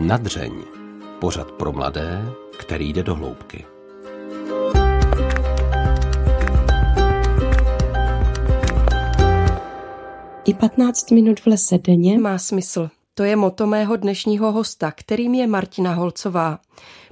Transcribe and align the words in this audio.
Nadřeň. 0.00 0.52
Pořad 1.18 1.52
pro 1.52 1.72
mladé, 1.72 2.32
který 2.58 2.92
jde 2.92 3.02
do 3.02 3.14
hloubky. 3.14 3.64
I 10.44 10.54
15 10.54 11.10
minut 11.10 11.40
v 11.40 11.46
lese 11.46 11.78
denně 11.78 12.18
má 12.18 12.38
smysl. 12.38 12.90
To 13.14 13.24
je 13.24 13.36
moto 13.36 13.66
mého 13.66 13.96
dnešního 13.96 14.52
hosta, 14.52 14.92
kterým 14.92 15.34
je 15.34 15.46
Martina 15.46 15.94
Holcová. 15.94 16.58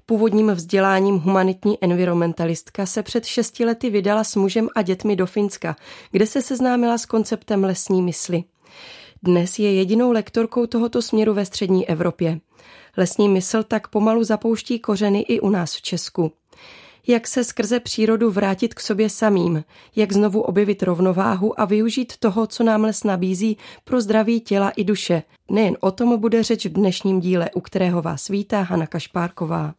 Původním 0.06 0.50
vzděláním 0.50 1.18
humanitní 1.18 1.78
environmentalistka 1.80 2.86
se 2.86 3.02
před 3.02 3.24
šesti 3.24 3.64
lety 3.64 3.90
vydala 3.90 4.24
s 4.24 4.36
mužem 4.36 4.68
a 4.76 4.82
dětmi 4.82 5.16
do 5.16 5.26
Finska, 5.26 5.76
kde 6.10 6.26
se 6.26 6.42
seznámila 6.42 6.98
s 6.98 7.06
konceptem 7.06 7.64
lesní 7.64 8.02
mysli. 8.02 8.44
Dnes 9.22 9.58
je 9.58 9.74
jedinou 9.74 10.12
lektorkou 10.12 10.66
tohoto 10.66 11.02
směru 11.02 11.34
ve 11.34 11.44
střední 11.44 11.88
Evropě. 11.88 12.40
Lesní 12.98 13.28
mysl 13.28 13.62
tak 13.62 13.88
pomalu 13.88 14.24
zapouští 14.24 14.78
kořeny 14.78 15.20
i 15.20 15.40
u 15.40 15.50
nás 15.50 15.76
v 15.76 15.82
Česku. 15.82 16.32
Jak 17.06 17.28
se 17.28 17.44
skrze 17.44 17.80
přírodu 17.80 18.30
vrátit 18.30 18.74
k 18.74 18.80
sobě 18.80 19.10
samým, 19.10 19.64
jak 19.96 20.12
znovu 20.12 20.40
objevit 20.40 20.82
rovnováhu 20.82 21.60
a 21.60 21.64
využít 21.64 22.12
toho, 22.16 22.46
co 22.46 22.64
nám 22.64 22.84
les 22.84 23.04
nabízí 23.04 23.56
pro 23.84 24.00
zdraví 24.00 24.40
těla 24.40 24.70
i 24.70 24.84
duše. 24.84 25.22
Nejen 25.50 25.76
o 25.80 25.90
tom 25.90 26.20
bude 26.20 26.42
řeč 26.42 26.66
v 26.66 26.72
dnešním 26.72 27.20
díle, 27.20 27.50
u 27.54 27.60
kterého 27.60 28.02
vás 28.02 28.28
vítá 28.28 28.62
Hana 28.62 28.86
Kašpárková. 28.86 29.74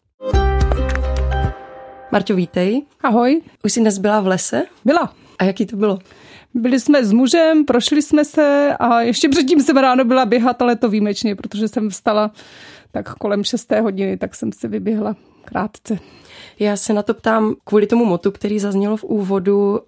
Marťo, 2.12 2.36
vítej. 2.36 2.82
Ahoj. 3.04 3.42
Už 3.64 3.74
jsi 3.74 3.80
dnes 3.80 3.98
byla 3.98 4.22
v 4.22 4.28
lese? 4.28 4.66
Byla. 4.86 5.14
A 5.40 5.44
jaký 5.44 5.66
to 5.66 5.76
bylo? 5.76 6.00
Byli 6.54 6.80
jsme 6.80 7.06
s 7.06 7.12
mužem, 7.12 7.66
prošli 7.66 8.02
jsme 8.02 8.26
se 8.26 8.76
a 8.80 9.02
ještě 9.02 9.30
předtím 9.30 9.62
jsem 9.62 9.78
ráno 9.78 10.06
byla 10.06 10.26
běhat, 10.26 10.62
ale 10.62 10.76
to 10.76 10.90
výjimečně, 10.90 11.36
protože 11.36 11.68
jsem 11.68 11.90
vstala 11.90 12.32
tak 12.92 13.16
kolem 13.16 13.44
6. 13.44 13.72
hodiny, 13.72 14.18
tak 14.18 14.36
jsem 14.36 14.52
se 14.52 14.68
vyběhla 14.68 15.16
krátce. 15.46 16.00
Já 16.60 16.78
se 16.78 16.94
na 16.94 17.04
to 17.04 17.14
ptám 17.14 17.56
kvůli 17.64 17.88
tomu 17.88 18.06
motu, 18.06 18.32
který 18.32 18.60
zaznělo 18.60 18.98
v 18.98 19.04
úvodu, 19.04 19.72
uh, 19.72 19.80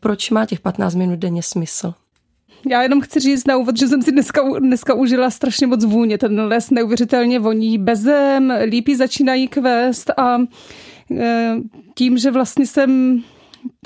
proč 0.00 0.30
má 0.30 0.46
těch 0.46 0.60
15 0.60 0.94
minut 0.94 1.18
denně 1.18 1.42
smysl? 1.42 1.94
Já 2.66 2.82
jenom 2.82 3.00
chci 3.00 3.20
říct 3.20 3.46
na 3.46 3.56
úvod, 3.56 3.76
že 3.76 3.88
jsem 3.88 4.02
si 4.02 4.12
dneska, 4.12 4.42
dneska 4.58 4.94
užila 4.94 5.30
strašně 5.30 5.66
moc 5.66 5.84
vůně. 5.84 6.18
Ten 6.18 6.40
les 6.40 6.70
neuvěřitelně 6.70 7.38
voní 7.38 7.78
bezem, 7.78 8.52
lípy 8.64 8.96
začínají 8.96 9.48
kvést 9.48 10.10
a 10.10 10.38
e, 11.18 11.56
tím, 11.94 12.18
že 12.18 12.30
vlastně 12.30 12.66
jsem 12.66 13.22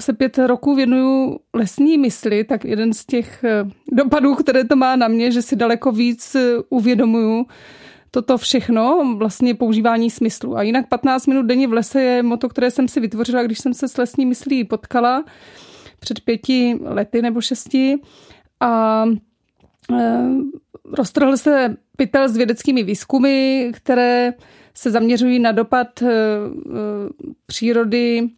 se 0.00 0.12
pět 0.12 0.38
roků 0.38 0.74
věnuju 0.74 1.38
lesní 1.54 1.98
mysli, 1.98 2.44
tak 2.44 2.64
jeden 2.64 2.92
z 2.92 3.06
těch 3.06 3.44
e, 3.44 3.64
dopadů, 3.92 4.34
které 4.34 4.64
to 4.64 4.76
má 4.76 4.97
na 4.97 5.08
mě, 5.08 5.30
že 5.30 5.42
si 5.42 5.56
daleko 5.56 5.92
víc 5.92 6.36
uvědomuju, 6.69 7.47
toto 8.14 8.38
všechno, 8.38 9.14
vlastně 9.16 9.55
používání 9.55 10.10
smyslu. 10.10 10.56
A 10.56 10.62
jinak 10.62 10.88
15 10.88 11.27
minut 11.27 11.42
denně 11.42 11.68
v 11.68 11.72
lese 11.72 12.02
je 12.02 12.22
moto, 12.22 12.48
které 12.48 12.70
jsem 12.70 12.88
si 12.88 13.00
vytvořila, 13.00 13.42
když 13.42 13.58
jsem 13.58 13.74
se 13.74 13.88
s 13.88 13.96
lesní 13.96 14.27
myslí 14.27 14.64
potkala 14.64 15.24
před 15.98 16.20
pěti 16.20 16.78
lety 16.82 17.22
nebo 17.22 17.41
šesti. 17.41 17.96
A 18.60 19.04
e, 19.92 20.28
roztrhl 20.98 21.36
se 21.36 21.77
pytel 21.96 22.28
s 22.28 22.36
vědeckými 22.36 22.82
výzkumy, 22.82 23.70
které 23.72 24.34
se 24.74 24.91
zaměřují 24.91 25.38
na 25.38 25.52
dopad 25.52 26.02
e, 26.02 26.06
e, 26.06 26.10
přírody 27.47 28.28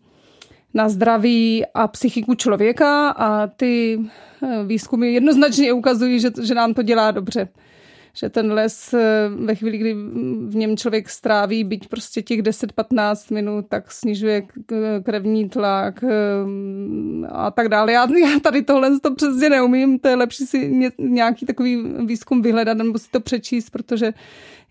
na 0.75 0.88
zdraví 0.88 1.64
a 1.75 1.88
psychiku 1.88 2.34
člověka 2.34 3.11
a 3.11 3.47
ty 3.47 4.00
výzkumy 4.66 5.12
jednoznačně 5.12 5.72
ukazují, 5.72 6.20
že, 6.20 6.31
že 6.42 6.55
nám 6.55 6.75
to 6.75 6.83
dělá 6.83 7.11
dobře 7.11 7.48
že 8.15 8.29
ten 8.29 8.53
les 8.53 8.95
eh, 8.95 9.29
ve 9.29 9.55
chvíli, 9.55 9.79
kdy 9.79 9.95
v 10.48 10.57
něm 10.57 10.77
člověk 10.77 11.09
stráví 11.09 11.65
byť 11.65 11.89
prostě 11.89 12.23
těch 12.23 12.43
10-15 12.43 13.34
minut, 13.34 13.67
tak 13.69 13.93
snižuje 13.93 14.43
krevní 15.03 15.49
tlak 15.49 16.05
eh, 16.05 16.09
a 17.28 17.50
tak 17.50 17.69
dále. 17.69 17.93
Já, 17.93 18.06
já 18.19 18.38
tady 18.43 18.62
tohle 18.62 19.00
to 19.00 19.15
přesně 19.15 19.49
neumím, 19.49 19.99
to 19.99 20.09
je 20.09 20.15
lepší 20.15 20.47
si 20.47 20.91
nějaký 20.99 21.47
takový 21.47 21.83
výzkum 22.06 22.43
vyhledat 22.43 22.77
nebo 22.77 22.99
si 22.99 23.11
to 23.11 23.21
přečíst, 23.21 23.71
protože 23.71 24.12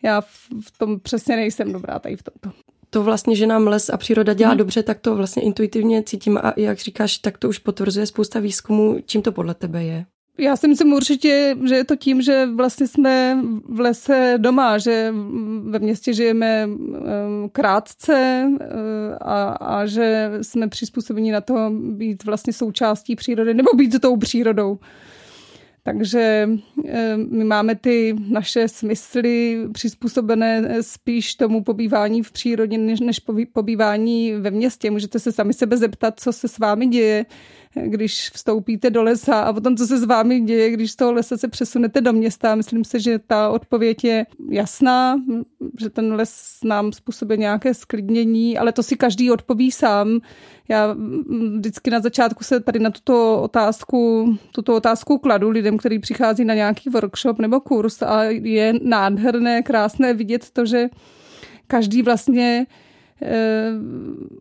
já 0.03 0.21
v 0.61 0.77
tom 0.77 0.99
přesně 0.99 1.35
nejsem 1.35 1.73
dobrá 1.73 1.99
tady 1.99 2.15
v 2.15 2.23
tomto 2.23 2.51
to 2.93 3.03
vlastně, 3.03 3.35
že 3.35 3.47
nám 3.47 3.67
les 3.67 3.89
a 3.89 3.97
příroda 3.97 4.33
dělá 4.33 4.49
hmm. 4.49 4.57
dobře, 4.57 4.83
tak 4.83 4.99
to 4.99 5.15
vlastně 5.15 5.43
intuitivně 5.43 6.03
cítím 6.03 6.37
a 6.37 6.53
jak 6.57 6.79
říkáš, 6.79 7.17
tak 7.17 7.37
to 7.37 7.49
už 7.49 7.57
potvrzuje 7.57 8.05
spousta 8.05 8.39
výzkumů. 8.39 8.97
Čím 9.05 9.21
to 9.21 9.31
podle 9.31 9.53
tebe 9.53 9.83
je? 9.83 10.05
Já 10.37 10.55
si 10.55 10.67
myslím 10.67 10.93
určitě, 10.93 11.55
že 11.63 11.75
je 11.75 11.83
to 11.83 11.95
tím, 11.95 12.21
že 12.21 12.45
vlastně 12.55 12.87
jsme 12.87 13.37
v 13.65 13.79
lese 13.79 14.33
doma, 14.37 14.77
že 14.77 15.13
ve 15.63 15.79
městě 15.79 16.13
žijeme 16.13 16.69
krátce 17.51 18.47
eh, 18.61 18.67
a, 19.21 19.43
a 19.49 19.85
že 19.85 20.31
jsme 20.41 20.67
přizpůsobeni 20.67 21.31
na 21.31 21.41
to 21.41 21.71
být 21.71 22.23
vlastně 22.23 22.53
součástí 22.53 23.15
přírody 23.15 23.53
nebo 23.53 23.69
být 23.75 24.01
tou 24.01 24.17
přírodou. 24.17 24.79
Takže 25.85 26.49
my 27.29 27.43
máme 27.43 27.75
ty 27.75 28.15
naše 28.29 28.67
smysly 28.67 29.59
přizpůsobené 29.73 30.83
spíš 30.83 31.35
tomu 31.35 31.63
pobývání 31.63 32.23
v 32.23 32.31
přírodě, 32.31 32.77
než, 32.77 32.99
než 32.99 33.19
pobývání 33.53 34.33
ve 34.33 34.51
městě. 34.51 34.91
Můžete 34.91 35.19
se 35.19 35.31
sami 35.31 35.53
sebe 35.53 35.77
zeptat, 35.77 36.19
co 36.19 36.33
se 36.33 36.47
s 36.47 36.59
vámi 36.59 36.87
děje, 36.87 37.25
když 37.75 38.29
vstoupíte 38.33 38.89
do 38.89 39.03
lesa 39.03 39.41
a 39.41 39.53
potom, 39.53 39.77
co 39.77 39.87
se 39.87 39.97
s 39.97 40.03
vámi 40.03 40.41
děje, 40.41 40.69
když 40.71 40.91
z 40.91 40.95
toho 40.95 41.13
lesa 41.13 41.37
se 41.37 41.47
přesunete 41.47 42.01
do 42.01 42.13
města. 42.13 42.55
Myslím 42.55 42.83
si, 42.83 42.99
že 42.99 43.19
ta 43.19 43.49
odpověď 43.49 44.03
je 44.03 44.25
jasná, 44.49 45.21
že 45.79 45.89
ten 45.89 46.13
les 46.13 46.59
nám 46.63 46.91
způsobuje 46.91 47.37
nějaké 47.37 47.73
sklidnění, 47.73 48.57
ale 48.57 48.71
to 48.71 48.83
si 48.83 48.95
každý 48.95 49.31
odpoví 49.31 49.71
sám. 49.71 50.19
Já 50.69 50.95
vždycky 51.57 51.89
na 51.89 51.99
začátku 51.99 52.43
se 52.43 52.59
tady 52.59 52.79
na 52.79 52.89
tuto 52.89 53.41
otázku, 53.41 54.33
tuto 54.51 54.75
otázku 54.75 55.17
kladu 55.17 55.49
lidem, 55.49 55.77
který 55.77 55.99
přichází 55.99 56.45
na 56.45 56.53
nějaký 56.53 56.89
workshop 56.89 57.39
nebo 57.39 57.59
kurz 57.59 58.01
a 58.01 58.23
je 58.23 58.73
nádherné, 58.81 59.61
krásné 59.61 60.13
vidět 60.13 60.49
to, 60.51 60.65
že 60.65 60.89
každý 61.67 62.01
vlastně 62.01 62.65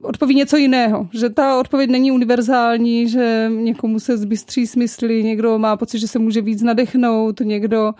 odpoví 0.02 0.34
něco 0.34 0.56
jiného. 0.56 1.08
Že 1.12 1.30
ta 1.30 1.60
odpověď 1.60 1.90
není 1.90 2.12
univerzální, 2.12 3.08
že 3.08 3.50
někomu 3.54 4.00
se 4.00 4.16
zbystří 4.16 4.66
smysly, 4.66 5.24
někdo 5.24 5.58
má 5.58 5.76
pocit, 5.76 5.98
že 5.98 6.08
se 6.08 6.18
může 6.18 6.40
víc 6.40 6.62
nadechnout, 6.62 7.40
někdo 7.40 7.94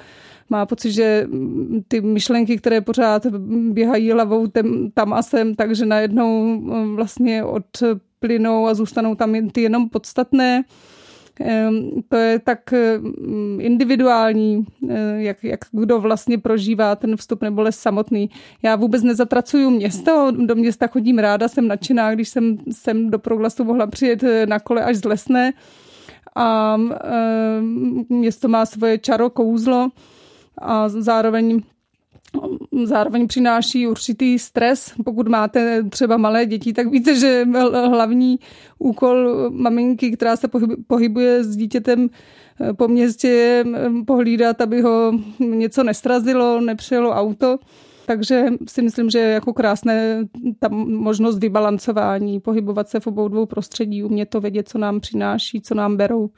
má 0.50 0.66
pocit, 0.66 0.92
že 0.92 1.26
ty 1.88 2.00
myšlenky, 2.00 2.56
které 2.56 2.80
pořád 2.80 3.26
běhají 3.70 4.12
hlavou 4.12 4.46
tam 4.94 5.12
a 5.12 5.22
sem, 5.22 5.54
takže 5.54 5.86
najednou 5.86 6.62
eh, 6.72 6.86
vlastně 6.94 7.44
odplynou 7.44 8.66
a 8.66 8.74
zůstanou 8.74 9.14
tam 9.14 9.48
ty 9.50 9.62
jenom 9.62 9.88
podstatné. 9.88 10.64
To 12.08 12.16
je 12.16 12.38
tak 12.38 12.74
individuální, 13.58 14.66
eh, 14.90 15.22
jak, 15.22 15.44
jak 15.44 15.60
kdo 15.72 16.00
vlastně 16.00 16.38
prožívá 16.38 16.96
ten 16.96 17.16
vstup 17.16 17.42
nebo 17.42 17.62
les 17.62 17.78
samotný. 17.78 18.30
Já 18.62 18.76
vůbec 18.76 19.02
nezatracuju 19.02 19.70
město, 19.70 20.32
do 20.38 20.54
města 20.54 20.86
chodím 20.86 21.18
ráda, 21.18 21.48
jsem 21.48 21.68
nadšená, 21.68 22.14
když 22.14 22.28
jsem, 22.28 22.58
jsem 22.70 23.10
do 23.10 23.18
proglasu 23.18 23.64
mohla 23.64 23.86
přijet 23.86 24.22
eh, 24.22 24.46
na 24.46 24.60
kole 24.60 24.84
až 24.84 24.96
z 24.96 25.04
Lesné 25.04 25.52
a 26.34 26.76
město 28.08 28.48
má 28.48 28.66
svoje 28.66 28.98
čaro, 28.98 29.30
kouzlo 29.30 29.88
a 30.58 30.88
zároveň 30.88 31.62
zároveň 32.84 33.28
přináší 33.28 33.86
určitý 33.86 34.38
stres. 34.38 34.92
Pokud 35.04 35.28
máte 35.28 35.82
třeba 35.82 36.16
malé 36.16 36.46
děti, 36.46 36.72
tak 36.72 36.86
víte, 36.86 37.14
že 37.14 37.44
hlavní 37.72 38.38
úkol 38.78 39.48
maminky, 39.50 40.10
která 40.10 40.36
se 40.36 40.48
pohybuje 40.86 41.44
s 41.44 41.56
dítětem 41.56 42.08
eh, 42.60 42.72
po 42.72 42.88
městě, 42.88 43.28
je 43.28 43.64
eh, 43.74 43.90
pohlídat, 44.06 44.60
aby 44.60 44.80
ho 44.80 45.12
něco 45.38 45.84
nestrazilo, 45.84 46.60
nepřijelo 46.60 47.10
auto. 47.10 47.58
Takže 48.06 48.46
si 48.68 48.82
myslím, 48.82 49.10
že 49.10 49.18
je 49.18 49.30
jako 49.30 49.52
krásné 49.52 50.24
ta 50.58 50.68
možnost 50.84 51.38
vybalancování, 51.38 52.40
pohybovat 52.40 52.88
se 52.88 53.00
v 53.00 53.06
obou 53.06 53.28
dvou 53.28 53.46
prostředí, 53.46 54.02
umět 54.04 54.28
to 54.28 54.40
vědět, 54.40 54.68
co 54.68 54.78
nám 54.78 55.00
přináší, 55.00 55.60
co 55.60 55.74
nám 55.74 55.96
berou. 55.96 56.30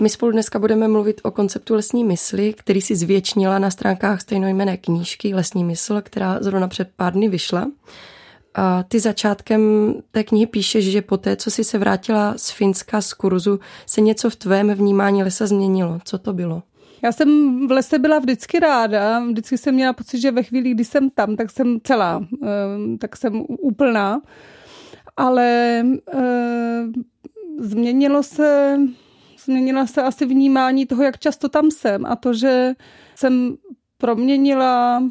My 0.00 0.08
spolu 0.08 0.32
dneska 0.32 0.58
budeme 0.58 0.88
mluvit 0.88 1.20
o 1.24 1.30
konceptu 1.30 1.74
lesní 1.74 2.04
mysli, 2.04 2.52
který 2.52 2.80
si 2.80 2.96
zvětšnila 2.96 3.58
na 3.58 3.70
stránkách 3.70 4.20
stejnojmené 4.20 4.76
knížky 4.76 5.34
Lesní 5.34 5.64
mysl, 5.64 6.00
která 6.00 6.38
zrovna 6.40 6.68
před 6.68 6.90
pár 6.96 7.12
dny 7.12 7.28
vyšla. 7.28 7.70
A 8.54 8.82
ty 8.82 9.00
začátkem 9.00 9.94
té 10.10 10.24
knihy 10.24 10.46
píšeš, 10.46 10.84
že 10.84 11.02
po 11.02 11.16
té, 11.16 11.36
co 11.36 11.50
jsi 11.50 11.64
se 11.64 11.78
vrátila 11.78 12.34
z 12.36 12.50
Finska 12.50 13.00
z 13.00 13.12
kurzu, 13.12 13.60
se 13.86 14.00
něco 14.00 14.30
v 14.30 14.36
tvém 14.36 14.74
vnímání 14.74 15.22
lesa 15.22 15.46
změnilo. 15.46 15.98
Co 16.04 16.18
to 16.18 16.32
bylo? 16.32 16.62
Já 17.02 17.12
jsem 17.12 17.68
v 17.68 17.70
lese 17.70 17.98
byla 17.98 18.18
vždycky 18.18 18.60
ráda, 18.60 19.24
vždycky 19.24 19.58
jsem 19.58 19.74
měla 19.74 19.92
pocit, 19.92 20.20
že 20.20 20.30
ve 20.30 20.42
chvíli, 20.42 20.70
kdy 20.70 20.84
jsem 20.84 21.10
tam, 21.10 21.36
tak 21.36 21.50
jsem 21.50 21.80
celá, 21.84 22.26
ehm, 22.42 22.98
tak 22.98 23.16
jsem 23.16 23.44
úplná. 23.48 24.20
Ale 25.16 25.78
ehm, 26.12 26.92
změnilo 27.58 28.22
se 28.22 28.78
změnila 29.44 29.86
se 29.86 30.02
asi 30.02 30.26
vnímání 30.26 30.86
toho, 30.86 31.02
jak 31.02 31.18
často 31.18 31.48
tam 31.48 31.70
jsem. 31.70 32.06
A 32.06 32.16
to, 32.16 32.34
že 32.34 32.72
jsem 33.14 33.56
proměnila 33.98 35.02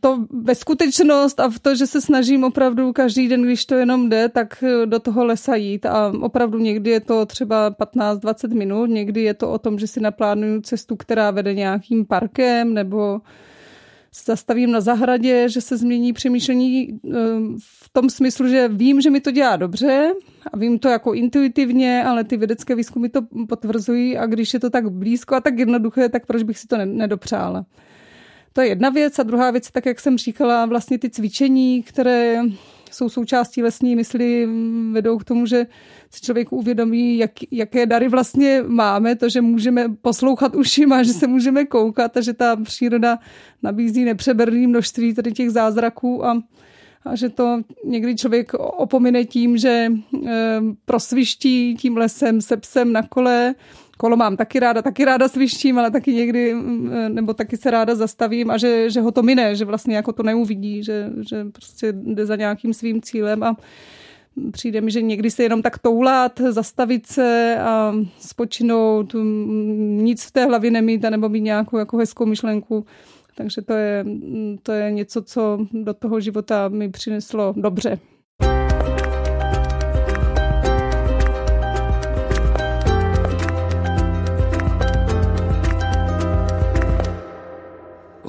to 0.00 0.26
ve 0.30 0.54
skutečnost 0.54 1.40
a 1.40 1.50
v 1.50 1.58
to, 1.58 1.74
že 1.74 1.86
se 1.86 2.00
snažím 2.00 2.44
opravdu 2.44 2.92
každý 2.92 3.28
den, 3.28 3.42
když 3.42 3.66
to 3.66 3.74
jenom 3.74 4.08
jde, 4.08 4.28
tak 4.28 4.64
do 4.84 4.98
toho 4.98 5.24
lesa 5.24 5.54
jít. 5.54 5.86
A 5.86 6.12
opravdu 6.20 6.58
někdy 6.58 6.90
je 6.90 7.00
to 7.00 7.26
třeba 7.26 7.70
15-20 7.70 8.54
minut, 8.54 8.86
někdy 8.86 9.22
je 9.22 9.34
to 9.34 9.52
o 9.52 9.58
tom, 9.58 9.78
že 9.78 9.86
si 9.86 10.00
naplánuju 10.00 10.60
cestu, 10.60 10.96
která 10.96 11.30
vede 11.30 11.54
nějakým 11.54 12.06
parkem 12.06 12.74
nebo 12.74 13.20
zastavím 14.24 14.70
na 14.72 14.80
zahradě, 14.80 15.48
že 15.48 15.60
se 15.60 15.76
změní 15.76 16.12
přemýšlení 16.12 16.88
eh, 16.88 17.10
v 17.58 17.88
tom 17.92 18.10
smyslu, 18.10 18.48
že 18.48 18.68
vím, 18.68 19.00
že 19.00 19.10
mi 19.10 19.20
to 19.20 19.30
dělá 19.30 19.56
dobře 19.56 20.12
a 20.52 20.56
vím 20.56 20.78
to 20.78 20.88
jako 20.88 21.14
intuitivně, 21.14 22.04
ale 22.04 22.24
ty 22.24 22.36
vědecké 22.36 22.74
výzkumy 22.74 23.08
to 23.08 23.20
potvrzují 23.48 24.18
a 24.18 24.26
když 24.26 24.54
je 24.54 24.60
to 24.60 24.70
tak 24.70 24.90
blízko 24.90 25.34
a 25.34 25.40
tak 25.40 25.58
jednoduché, 25.58 26.08
tak 26.08 26.26
proč 26.26 26.42
bych 26.42 26.58
si 26.58 26.66
to 26.66 26.76
nedopřála. 26.76 27.66
To 28.52 28.60
je 28.60 28.68
jedna 28.68 28.90
věc 28.90 29.18
a 29.18 29.22
druhá 29.22 29.50
věc, 29.50 29.70
tak 29.70 29.86
jak 29.86 30.00
jsem 30.00 30.18
říkala, 30.18 30.66
vlastně 30.66 30.98
ty 30.98 31.10
cvičení, 31.10 31.82
které 31.82 32.42
jsou 32.94 33.08
součástí 33.08 33.62
lesní 33.62 33.96
mysli, 33.96 34.48
vedou 34.92 35.18
k 35.18 35.24
tomu, 35.24 35.46
že 35.46 35.66
si 36.10 36.20
člověk 36.20 36.52
uvědomí, 36.52 37.18
jak, 37.18 37.30
jaké 37.50 37.86
dary 37.86 38.08
vlastně 38.08 38.62
máme, 38.66 39.16
to, 39.16 39.28
že 39.28 39.40
můžeme 39.40 39.88
poslouchat 40.02 40.54
ušima, 40.54 41.02
že 41.02 41.12
se 41.12 41.26
můžeme 41.26 41.64
koukat 41.64 42.16
a 42.16 42.20
že 42.20 42.32
ta 42.32 42.56
příroda 42.56 43.18
nabízí 43.62 44.04
nepřeberné 44.04 44.66
množství 44.66 45.14
tady 45.14 45.32
těch 45.32 45.50
zázraků 45.50 46.26
a, 46.26 46.42
a 47.04 47.16
že 47.16 47.28
to 47.28 47.60
někdy 47.84 48.16
člověk 48.16 48.54
opomine 48.54 49.24
tím, 49.24 49.58
že 49.58 49.92
e, 50.26 50.60
prosviští 50.84 51.76
tím 51.76 51.96
lesem 51.96 52.40
se 52.40 52.56
psem 52.56 52.92
na 52.92 53.02
kole, 53.02 53.54
kolo 53.98 54.16
mám 54.16 54.36
taky 54.36 54.60
ráda, 54.60 54.82
taky 54.82 55.04
ráda 55.04 55.28
svištím, 55.28 55.78
ale 55.78 55.90
taky 55.90 56.14
někdy, 56.14 56.54
nebo 57.08 57.34
taky 57.34 57.56
se 57.56 57.70
ráda 57.70 57.94
zastavím 57.94 58.50
a 58.50 58.56
že, 58.56 58.90
že 58.90 59.00
ho 59.00 59.12
to 59.12 59.22
mine, 59.22 59.56
že 59.56 59.64
vlastně 59.64 59.96
jako 59.96 60.12
to 60.12 60.22
neuvidí, 60.22 60.84
že, 60.84 61.10
že 61.28 61.44
prostě 61.44 61.92
jde 61.92 62.26
za 62.26 62.36
nějakým 62.36 62.74
svým 62.74 63.02
cílem 63.02 63.42
a 63.42 63.56
přijde 64.52 64.80
mi, 64.80 64.90
že 64.90 65.02
někdy 65.02 65.30
se 65.30 65.42
jenom 65.42 65.62
tak 65.62 65.78
toulat, 65.78 66.40
zastavit 66.40 67.06
se 67.06 67.58
a 67.60 67.94
spočinout, 68.18 69.14
nic 69.96 70.24
v 70.24 70.32
té 70.32 70.44
hlavě 70.44 70.70
nemít, 70.70 71.02
nebo 71.02 71.28
mít 71.28 71.40
nějakou 71.40 71.78
jako 71.78 71.96
hezkou 71.96 72.26
myšlenku. 72.26 72.86
Takže 73.34 73.62
to 73.62 73.72
je, 73.72 74.04
to 74.62 74.72
je 74.72 74.90
něco, 74.90 75.22
co 75.22 75.66
do 75.72 75.94
toho 75.94 76.20
života 76.20 76.68
mi 76.68 76.88
přineslo 76.88 77.54
dobře. 77.56 77.98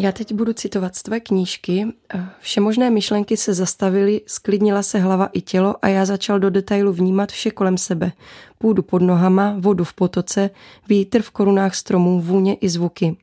Já 0.02 0.12
teď 0.12 0.34
budu 0.34 0.54
citovat 0.54 0.96
z 0.96 1.04
tvé 1.04 1.20
knížky. 1.20 1.88
Všemožné 2.40 2.90
myšlenky 2.90 3.38
se 3.38 3.54
zastavily, 3.54 4.22
sklidnila 4.26 4.84
se 4.84 5.00
hlava 5.00 5.30
i 5.34 5.42
tělo 5.42 5.76
a 5.82 5.88
já 5.88 6.06
začal 6.06 6.40
do 6.40 6.50
detailu 6.50 6.94
vnímat 6.94 7.32
vše 7.32 7.52
kolem 7.52 7.78
sebe. 7.78 8.12
Půdu 8.58 8.84
pod 8.84 9.02
nohama, 9.02 9.56
vodu 9.60 9.84
v 9.84 9.94
potoce, 9.94 10.50
vítr 10.90 11.22
v 11.22 11.32
korunách 11.32 11.76
stromů, 11.76 12.22
vůně 12.22 12.56
i 12.56 12.70
zvuky. 12.70 13.18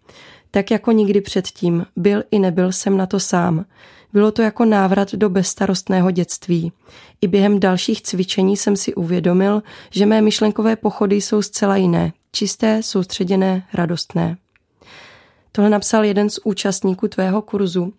Tak 0.50 0.70
jako 0.70 0.93
nikdy 0.93 1.20
předtím, 1.20 1.87
byl 1.96 2.23
i 2.31 2.38
nebyl 2.38 2.73
jsem 2.73 2.96
na 2.96 3.06
to 3.06 3.20
sám. 3.20 3.64
Bylo 4.12 4.32
to 4.32 4.43
jako 4.43 4.64
návrat 4.64 5.14
do 5.14 5.29
bezstarostného 5.29 6.11
dětství. 6.11 6.72
I 7.20 7.29
během 7.29 7.61
dalších 7.61 8.02
cvičení 8.02 8.56
jsem 8.56 8.76
si 8.76 8.94
uvědomil, 8.94 9.62
že 9.90 10.06
mé 10.06 10.20
myšlenkové 10.20 10.76
pochody 10.76 11.17
jsou 11.17 11.43
zcela 11.43 11.76
jiné, 11.76 12.12
čisté, 12.32 12.82
soustředěné, 12.82 13.62
radostné. 13.75 14.37
Tohle 15.56 15.70
napsal 15.70 16.05
jeden 16.05 16.31
z 16.31 16.38
účastníků 16.44 17.08
tvého 17.08 17.43
kurzu. 17.43 17.93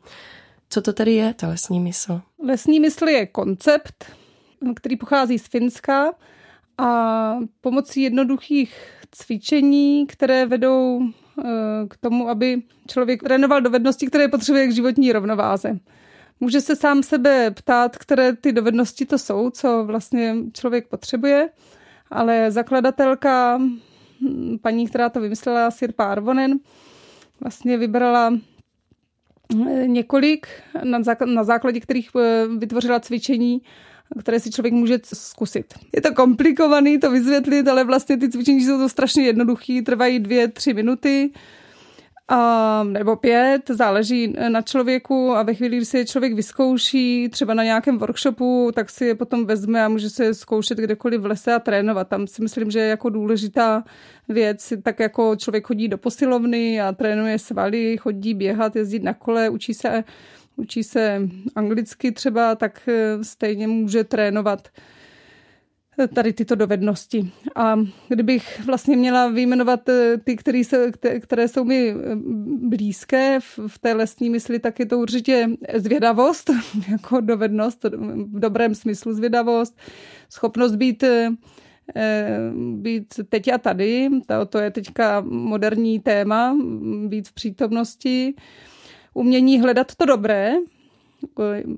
Co 0.69 0.81
to 0.81 0.93
tedy 0.93 1.13
je, 1.13 1.33
ta 1.33 1.47
lesní 1.47 1.79
mysl? 1.79 2.21
Lesní 2.43 2.79
mysl 2.79 3.07
je 3.07 3.25
koncept, 3.25 4.05
který 4.75 4.95
pochází 4.95 5.39
z 5.39 5.47
Finska 5.47 6.11
a 6.77 7.33
pomocí 7.61 8.01
jednoduchých 8.01 8.75
cvičení, 9.11 10.07
které 10.07 10.45
vedou 10.45 11.01
eh, 11.01 11.43
k 11.89 11.97
tomu, 11.97 12.29
aby 12.29 12.61
člověk 12.87 13.23
trénoval 13.23 13.61
dovednosti, 13.61 14.07
které 14.07 14.27
potřebuje 14.27 14.67
k 14.67 14.73
životní 14.75 15.11
rovnováze. 15.11 15.79
Může 16.39 16.61
se 16.61 16.75
sám 16.75 17.03
sebe 17.03 17.51
ptát, 17.51 17.97
které 17.97 18.35
ty 18.35 18.51
dovednosti 18.51 19.05
to 19.05 19.17
jsou, 19.17 19.49
co 19.49 19.83
vlastně 19.85 20.35
člověk 20.53 20.87
potřebuje, 20.87 21.49
ale 22.11 22.51
zakladatelka, 22.51 23.57
hm, 23.57 24.57
paní, 24.61 24.87
která 24.87 25.09
to 25.09 25.21
vymyslela, 25.21 25.71
Sirpa 25.71 26.05
Arvonen, 26.05 26.59
vlastně 27.41 27.77
vybrala 27.77 28.33
eh, 29.53 29.87
několik, 29.87 30.47
na 31.25 31.43
základě 31.43 31.79
kterých 31.79 32.09
eh, 32.19 32.47
vytvořila 32.57 32.99
cvičení, 32.99 33.61
které 34.19 34.39
si 34.39 34.51
člověk 34.51 34.73
může 34.73 34.99
zkusit. 35.03 35.73
Je 35.95 36.01
to 36.01 36.13
komplikovaný 36.13 36.99
to 36.99 37.11
vysvětlit, 37.11 37.67
ale 37.67 37.83
vlastně 37.83 38.17
ty 38.17 38.29
cvičení 38.29 38.65
jsou 38.65 38.77
to 38.77 38.89
strašně 38.89 39.23
jednoduché, 39.23 39.81
trvají 39.85 40.19
dvě, 40.19 40.47
tři 40.47 40.73
minuty 40.73 41.29
a, 42.29 42.83
nebo 42.83 43.15
pět, 43.15 43.61
záleží 43.69 44.33
na 44.49 44.61
člověku 44.61 45.31
a 45.31 45.43
ve 45.43 45.53
chvíli, 45.53 45.77
kdy 45.77 45.85
si 45.85 45.97
je 45.97 46.05
člověk 46.05 46.33
vyzkouší, 46.33 47.29
třeba 47.29 47.53
na 47.53 47.63
nějakém 47.63 47.97
workshopu, 47.97 48.71
tak 48.75 48.89
si 48.89 49.05
je 49.05 49.15
potom 49.15 49.45
vezme 49.45 49.85
a 49.85 49.89
může 49.89 50.09
se 50.09 50.33
zkoušet 50.33 50.77
kdekoliv 50.77 51.21
v 51.21 51.25
lese 51.25 51.53
a 51.53 51.59
trénovat. 51.59 52.07
Tam 52.07 52.27
si 52.27 52.41
myslím, 52.41 52.71
že 52.71 52.79
je 52.79 52.87
jako 52.87 53.09
důležitá 53.09 53.83
věc, 54.29 54.73
tak 54.83 54.99
jako 54.99 55.35
člověk 55.35 55.67
chodí 55.67 55.87
do 55.87 55.97
posilovny 55.97 56.81
a 56.81 56.91
trénuje 56.91 57.39
svaly, 57.39 57.97
chodí 57.97 58.33
běhat, 58.33 58.75
jezdit 58.75 59.03
na 59.03 59.13
kole, 59.13 59.49
učí 59.49 59.73
se, 59.73 60.03
učí 60.55 60.83
se 60.83 61.21
anglicky 61.55 62.11
třeba, 62.11 62.55
tak 62.55 62.81
eh, 62.87 63.23
stejně 63.23 63.67
může 63.67 64.03
trénovat 64.03 64.67
tady 66.13 66.33
tyto 66.33 66.55
dovednosti. 66.55 67.31
A 67.55 67.75
kdybych 68.09 68.65
vlastně 68.65 68.97
měla 68.97 69.27
vyjmenovat 69.27 69.89
eh, 69.89 70.17
ty, 70.23 70.35
které, 70.35 70.63
se, 70.63 70.91
které 71.19 71.47
jsou 71.47 71.63
mi 71.63 71.89
eh, 71.89 71.95
blízké 72.67 73.39
v 73.67 73.79
té 73.79 73.93
lesní 73.93 74.29
mysli, 74.29 74.59
tak 74.59 74.79
je 74.79 74.85
to 74.85 74.99
určitě 74.99 75.49
zvědavost, 75.75 76.49
jako 76.91 77.21
dovednost, 77.21 77.83
v 78.33 78.39
dobrém 78.39 78.75
smyslu 78.75 79.13
zvědavost, 79.13 79.77
schopnost 80.29 80.75
být 80.75 81.03
eh, 81.03 81.29
být 82.75 83.13
teď 83.29 83.47
a 83.53 83.57
tady, 83.57 84.09
to, 84.25 84.45
to 84.45 84.59
je 84.59 84.71
teďka 84.71 85.21
moderní 85.21 85.99
téma, 85.99 86.57
být 87.07 87.27
v 87.27 87.33
přítomnosti, 87.33 88.33
umění 89.13 89.61
hledat 89.61 89.95
to 89.95 90.05
dobré, 90.05 90.53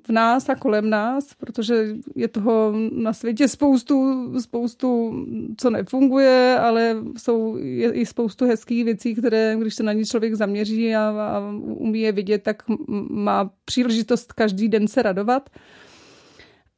v 0.07 0.09
nás 0.09 0.49
a 0.49 0.55
kolem 0.55 0.89
nás, 0.89 1.33
protože 1.33 1.87
je 2.15 2.27
toho 2.27 2.73
na 2.91 3.13
světě 3.13 3.47
spoustu, 3.47 4.29
spoustu 4.39 5.13
co 5.57 5.69
nefunguje, 5.69 6.57
ale 6.59 6.95
jsou 7.17 7.57
je 7.57 7.91
i 7.91 8.05
spoustu 8.05 8.45
hezkých 8.45 8.85
věcí, 8.85 9.15
které, 9.15 9.55
když 9.59 9.75
se 9.75 9.83
na 9.83 9.93
ně 9.93 10.05
člověk 10.05 10.35
zaměří 10.35 10.95
a, 10.95 11.09
a 11.09 11.39
umí 11.61 11.99
je 11.99 12.11
vidět, 12.11 12.43
tak 12.43 12.63
má 13.09 13.51
příležitost 13.65 14.33
každý 14.33 14.69
den 14.69 14.87
se 14.87 15.01
radovat. 15.01 15.49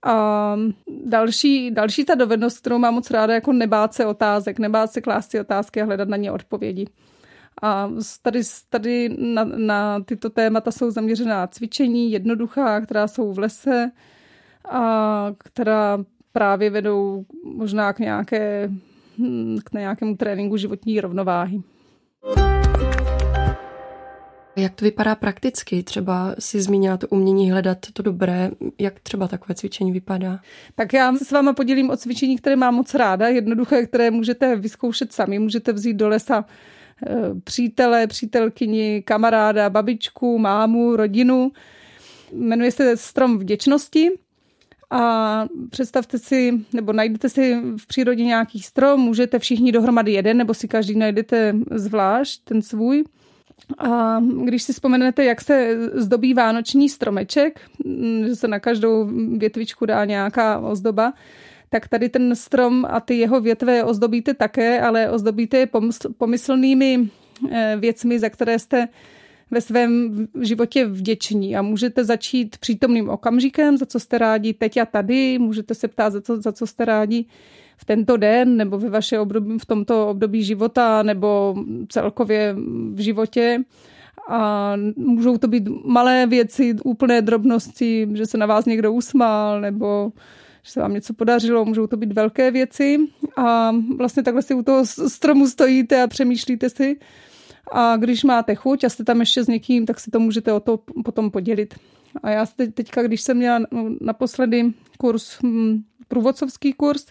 A 0.06 0.56
další, 1.06 1.72
další 1.72 2.06
ta 2.06 2.16
dovednost, 2.16 2.60
kterou 2.60 2.78
mám 2.78 2.94
moc 2.94 3.12
ráda, 3.12 3.34
jako 3.34 3.54
nebát 3.54 3.94
se 3.94 4.06
otázek, 4.06 4.60
nebát 4.60 4.92
se 4.92 5.02
klást 5.02 5.32
si 5.32 5.40
otázky 5.40 5.82
a 5.82 5.86
hledat 5.86 6.08
na 6.08 6.18
ně 6.18 6.32
odpovědi. 6.32 6.88
A 7.62 7.90
tady, 8.22 8.42
tady 8.70 9.10
na, 9.20 9.44
na 9.44 10.00
tyto 10.00 10.30
témata 10.30 10.72
jsou 10.72 10.92
zaměřená 10.92 11.48
cvičení, 11.48 12.12
jednoduchá, 12.12 12.82
která 12.82 13.08
jsou 13.08 13.34
v 13.34 13.40
lese 13.40 13.92
a 14.70 15.28
která 15.38 16.04
právě 16.32 16.70
vedou 16.70 17.26
možná 17.44 17.94
k, 17.94 18.00
nějaké, 18.00 18.70
hm, 19.18 19.58
k 19.64 19.74
nějakému 19.74 20.18
tréninku 20.18 20.58
životní 20.58 21.02
rovnováhy. 21.02 21.62
Jak 24.56 24.76
to 24.76 24.86
vypadá 24.86 25.16
prakticky? 25.16 25.84
Třeba 25.84 26.36
si 26.40 26.62
zmínila 26.62 26.98
to 26.98 27.08
umění 27.08 27.52
hledat 27.52 27.78
to 27.94 28.04
dobré. 28.04 28.52
Jak 28.80 29.00
třeba 29.00 29.28
takové 29.28 29.56
cvičení 29.56 29.92
vypadá? 29.92 30.40
Tak 30.76 30.94
já 30.94 31.16
se 31.16 31.26
s 31.26 31.32
váma 31.32 31.54
podělím 31.54 31.90
o 31.90 31.98
cvičení, 31.98 32.38
které 32.38 32.56
mám 32.56 32.76
moc 32.76 32.94
ráda, 32.94 33.28
jednoduché, 33.28 33.86
které 33.86 34.12
můžete 34.12 34.56
vyzkoušet 34.56 35.14
sami. 35.14 35.40
Můžete 35.40 35.74
vzít 35.74 35.94
do 35.94 36.08
lesa 36.08 36.46
přítele, 37.44 38.08
přítelkyni, 38.08 39.04
kamaráda, 39.06 39.70
babičku, 39.70 40.38
mámu, 40.38 40.96
rodinu. 40.96 41.52
Jmenuje 42.34 42.72
se 42.72 42.98
Strom 42.98 43.40
vděčnosti 43.40 44.12
a 44.90 45.46
představte 45.70 46.18
si, 46.18 46.54
nebo 46.74 46.94
najdete 46.94 47.30
si 47.30 47.62
v 47.78 47.88
přírodě 47.88 48.24
nějaký 48.24 48.60
strom, 48.60 49.02
můžete 49.02 49.40
všichni 49.40 49.72
dohromady 49.72 50.12
jeden, 50.12 50.38
nebo 50.38 50.54
si 50.54 50.68
každý 50.68 50.98
najdete 50.98 51.56
zvlášť 51.72 52.42
ten 52.44 52.62
svůj. 52.62 53.04
A 53.78 54.20
když 54.44 54.64
si 54.64 54.74
vzpomenete, 54.74 55.24
jak 55.24 55.42
se 55.42 55.78
zdobí 55.94 56.34
vánoční 56.34 56.90
stromeček, 56.90 57.62
mm, 57.86 58.28
že 58.28 58.36
se 58.36 58.48
na 58.48 58.60
každou 58.60 59.10
větvičku 59.38 59.86
dá 59.86 60.06
nějaká 60.06 60.60
ozdoba, 60.60 61.14
tak 61.74 61.88
tady 61.88 62.10
ten 62.10 62.36
strom 62.36 62.86
a 62.90 63.00
ty 63.00 63.18
jeho 63.18 63.42
větve 63.42 63.84
ozdobíte 63.84 64.34
také, 64.34 64.82
ale 64.82 65.12
ozdobíte 65.12 65.58
je 65.58 65.66
pomysl, 65.66 66.14
pomyslnými 66.18 67.10
eh, 67.52 67.78
věcmi, 67.80 68.20
za 68.20 68.30
které 68.30 68.60
jste 68.60 68.88
ve 69.52 69.62
svém 69.62 70.28
životě 70.42 70.86
vděční 70.86 71.56
a 71.56 71.62
můžete 71.62 72.04
začít 72.06 72.58
přítomným 72.58 73.10
okamžikem, 73.10 73.78
za 73.78 73.86
co 73.86 74.00
jste 74.00 74.18
rádi 74.18 74.54
teď 74.54 74.78
a 74.78 74.86
tady, 74.86 75.40
můžete 75.40 75.76
se 75.76 75.88
ptát, 75.88 76.14
za 76.14 76.22
co, 76.22 76.42
za 76.42 76.52
co 76.52 76.68
jste 76.68 76.86
rádi 76.86 77.26
v 77.78 77.86
tento 77.86 78.18
den 78.18 78.58
nebo 78.58 78.80
ve 78.80 78.90
vaše 78.90 79.20
období, 79.20 79.60
v 79.60 79.66
tomto 79.66 80.10
období 80.10 80.44
života 80.44 81.04
nebo 81.04 81.56
celkově 81.90 82.56
v 82.94 83.00
životě. 83.00 83.64
A 84.30 84.74
můžou 84.96 85.38
to 85.38 85.48
být 85.48 85.70
malé 85.86 86.28
věci, 86.28 86.76
úplné 86.84 87.22
drobnosti, 87.22 88.08
že 88.14 88.26
se 88.26 88.38
na 88.38 88.46
vás 88.46 88.66
někdo 88.66 88.94
usmál 88.94 89.62
nebo 89.62 90.12
že 90.64 90.72
se 90.72 90.80
vám 90.80 90.94
něco 90.94 91.14
podařilo, 91.14 91.66
můžou 91.66 91.88
to 91.88 91.98
být 91.98 92.14
velké 92.14 92.52
věci. 92.52 92.98
A 93.38 93.72
vlastně 93.98 94.24
takhle 94.24 94.42
si 94.42 94.54
u 94.54 94.64
toho 94.64 94.86
stromu 94.86 95.48
stojíte 95.48 96.04
a 96.04 96.08
přemýšlíte 96.08 96.70
si. 96.70 97.00
A 97.72 97.98
když 97.98 98.24
máte 98.24 98.56
chuť 98.56 98.84
a 98.84 98.90
jste 98.90 99.04
tam 99.04 99.20
ještě 99.20 99.44
s 99.44 99.48
někým, 99.48 99.86
tak 99.86 100.00
si 100.00 100.12
to 100.12 100.20
můžete 100.20 100.54
o 100.54 100.60
to 100.60 100.80
potom 101.06 101.32
podělit. 101.32 101.76
A 102.24 102.30
já 102.30 102.46
teď, 102.46 102.74
teďka, 102.74 103.04
když 103.04 103.22
jsem 103.22 103.38
měla 103.38 103.60
naposledy 104.02 104.74
kurz, 104.98 105.40
hm, 105.44 105.84
průvodcovský 106.08 106.74
kurz, 106.74 107.06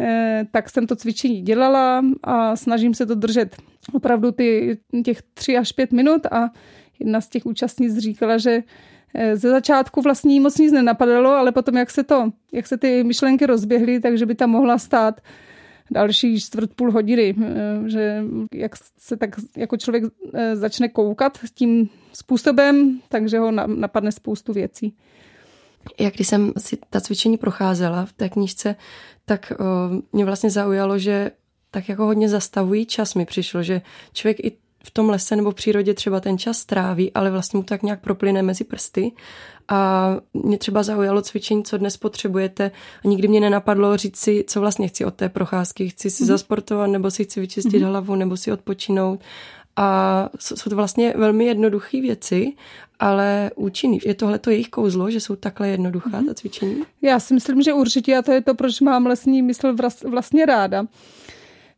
eh, 0.00 0.46
tak 0.50 0.70
jsem 0.70 0.86
to 0.86 0.96
cvičení 0.96 1.42
dělala 1.42 2.04
a 2.22 2.56
snažím 2.56 2.94
se 2.94 3.06
to 3.06 3.14
držet 3.14 3.56
opravdu 3.92 4.32
ty, 4.32 4.78
těch 5.04 5.22
tři 5.34 5.56
až 5.56 5.72
pět 5.72 5.92
minut. 5.92 6.26
A 6.26 6.50
jedna 6.98 7.20
z 7.20 7.28
těch 7.28 7.46
účastnic 7.46 7.98
říkala, 7.98 8.38
že 8.38 8.62
ze 9.34 9.50
začátku 9.50 10.02
vlastně 10.02 10.40
moc 10.40 10.58
nic 10.58 10.72
nenapadalo, 10.72 11.30
ale 11.30 11.52
potom, 11.52 11.76
jak 11.76 11.90
se, 11.90 12.04
to, 12.04 12.32
jak 12.52 12.66
se 12.66 12.76
ty 12.76 13.04
myšlenky 13.04 13.46
rozběhly, 13.46 14.00
takže 14.00 14.26
by 14.26 14.34
tam 14.34 14.50
mohla 14.50 14.78
stát 14.78 15.20
další 15.90 16.40
čtvrt 16.40 16.74
půl 16.74 16.92
hodiny, 16.92 17.34
eh, 17.42 17.88
že 17.88 18.22
jak 18.54 18.72
se 18.98 19.16
tak 19.16 19.30
jako 19.56 19.76
člověk 19.76 20.04
eh, 20.34 20.56
začne 20.56 20.88
koukat 20.88 21.38
tím 21.54 21.88
způsobem, 22.12 23.00
takže 23.08 23.38
ho 23.38 23.50
napadne 23.66 24.12
spoustu 24.12 24.52
věcí. 24.52 24.96
Jak 26.00 26.14
když 26.14 26.28
jsem 26.28 26.52
si 26.58 26.78
ta 26.90 27.00
cvičení 27.00 27.36
procházela 27.36 28.04
v 28.04 28.12
té 28.12 28.28
knížce, 28.28 28.76
tak 29.24 29.52
mě 30.12 30.24
vlastně 30.24 30.50
zaujalo, 30.50 30.98
že 30.98 31.30
tak 31.70 31.88
jako 31.88 32.04
hodně 32.04 32.28
zastavují 32.28 32.86
čas 32.86 33.14
mi 33.14 33.24
přišlo, 33.24 33.62
že 33.62 33.82
člověk 34.12 34.40
i 34.40 34.52
v 34.84 34.90
tom 34.90 35.10
lese 35.10 35.36
nebo 35.36 35.50
v 35.50 35.54
přírodě 35.54 35.94
třeba 35.94 36.20
ten 36.20 36.38
čas 36.38 36.64
tráví, 36.64 37.12
ale 37.12 37.30
vlastně 37.30 37.56
mu 37.56 37.62
tak 37.62 37.82
nějak 37.82 38.00
proplyne 38.00 38.42
mezi 38.42 38.64
prsty. 38.64 39.12
A 39.68 40.10
mě 40.34 40.58
třeba 40.58 40.82
zaujalo 40.82 41.22
cvičení, 41.22 41.64
co 41.64 41.78
dnes 41.78 41.96
potřebujete 41.96 42.70
a 43.04 43.08
nikdy 43.08 43.28
mě 43.28 43.40
nenapadlo 43.40 43.96
říct 43.96 44.16
si, 44.16 44.44
co 44.46 44.60
vlastně 44.60 44.88
chci 44.88 45.04
od 45.04 45.14
té 45.14 45.28
procházky. 45.28 45.88
Chci 45.88 46.10
si 46.10 46.22
mm-hmm. 46.22 46.26
zasportovat, 46.26 46.90
nebo 46.90 47.10
si 47.10 47.24
chci 47.24 47.40
vyčistit 47.40 47.74
mm-hmm. 47.74 47.86
hlavu, 47.86 48.14
nebo 48.14 48.36
si 48.36 48.52
odpočinout. 48.52 49.20
A 49.76 50.28
jsou 50.38 50.70
to 50.70 50.76
vlastně 50.76 51.14
velmi 51.16 51.44
jednoduché 51.44 52.00
věci, 52.00 52.52
ale 52.98 53.50
účinný. 53.56 53.98
Je 54.04 54.14
tohle 54.14 54.38
to 54.38 54.50
jejich 54.50 54.68
kouzlo, 54.68 55.10
že 55.10 55.20
jsou 55.20 55.36
takhle 55.36 55.68
jednoduchá 55.68 56.10
mm-hmm. 56.10 56.26
ta 56.26 56.34
cvičení? 56.34 56.82
Já 57.02 57.20
si 57.20 57.34
myslím, 57.34 57.62
že 57.62 57.72
určitě 57.72 58.16
a 58.16 58.22
to 58.22 58.32
je 58.32 58.40
to, 58.40 58.54
proč 58.54 58.80
mám 58.80 59.06
lesní 59.06 59.42
mysl 59.42 59.76
vlastně 60.10 60.46
ráda 60.46 60.86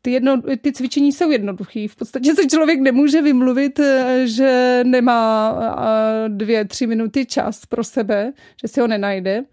ty, 0.06 0.12
jedno, 0.12 0.42
ty 0.60 0.72
cvičení 0.72 1.12
jsou 1.12 1.30
jednoduchý. 1.30 1.88
V 1.88 1.96
podstatě 1.96 2.34
se 2.34 2.46
člověk 2.46 2.80
nemůže 2.80 3.22
vymluvit, 3.22 3.78
eh, 3.78 4.22
že 4.24 4.80
nemá 4.84 5.52
eh, 5.60 6.28
dvě, 6.28 6.64
tři 6.64 6.86
minuty 6.86 7.26
čas 7.26 7.66
pro 7.66 7.84
sebe, 7.84 8.32
že 8.62 8.68
si 8.68 8.80
ho 8.80 8.86
nenajde. 8.86 9.44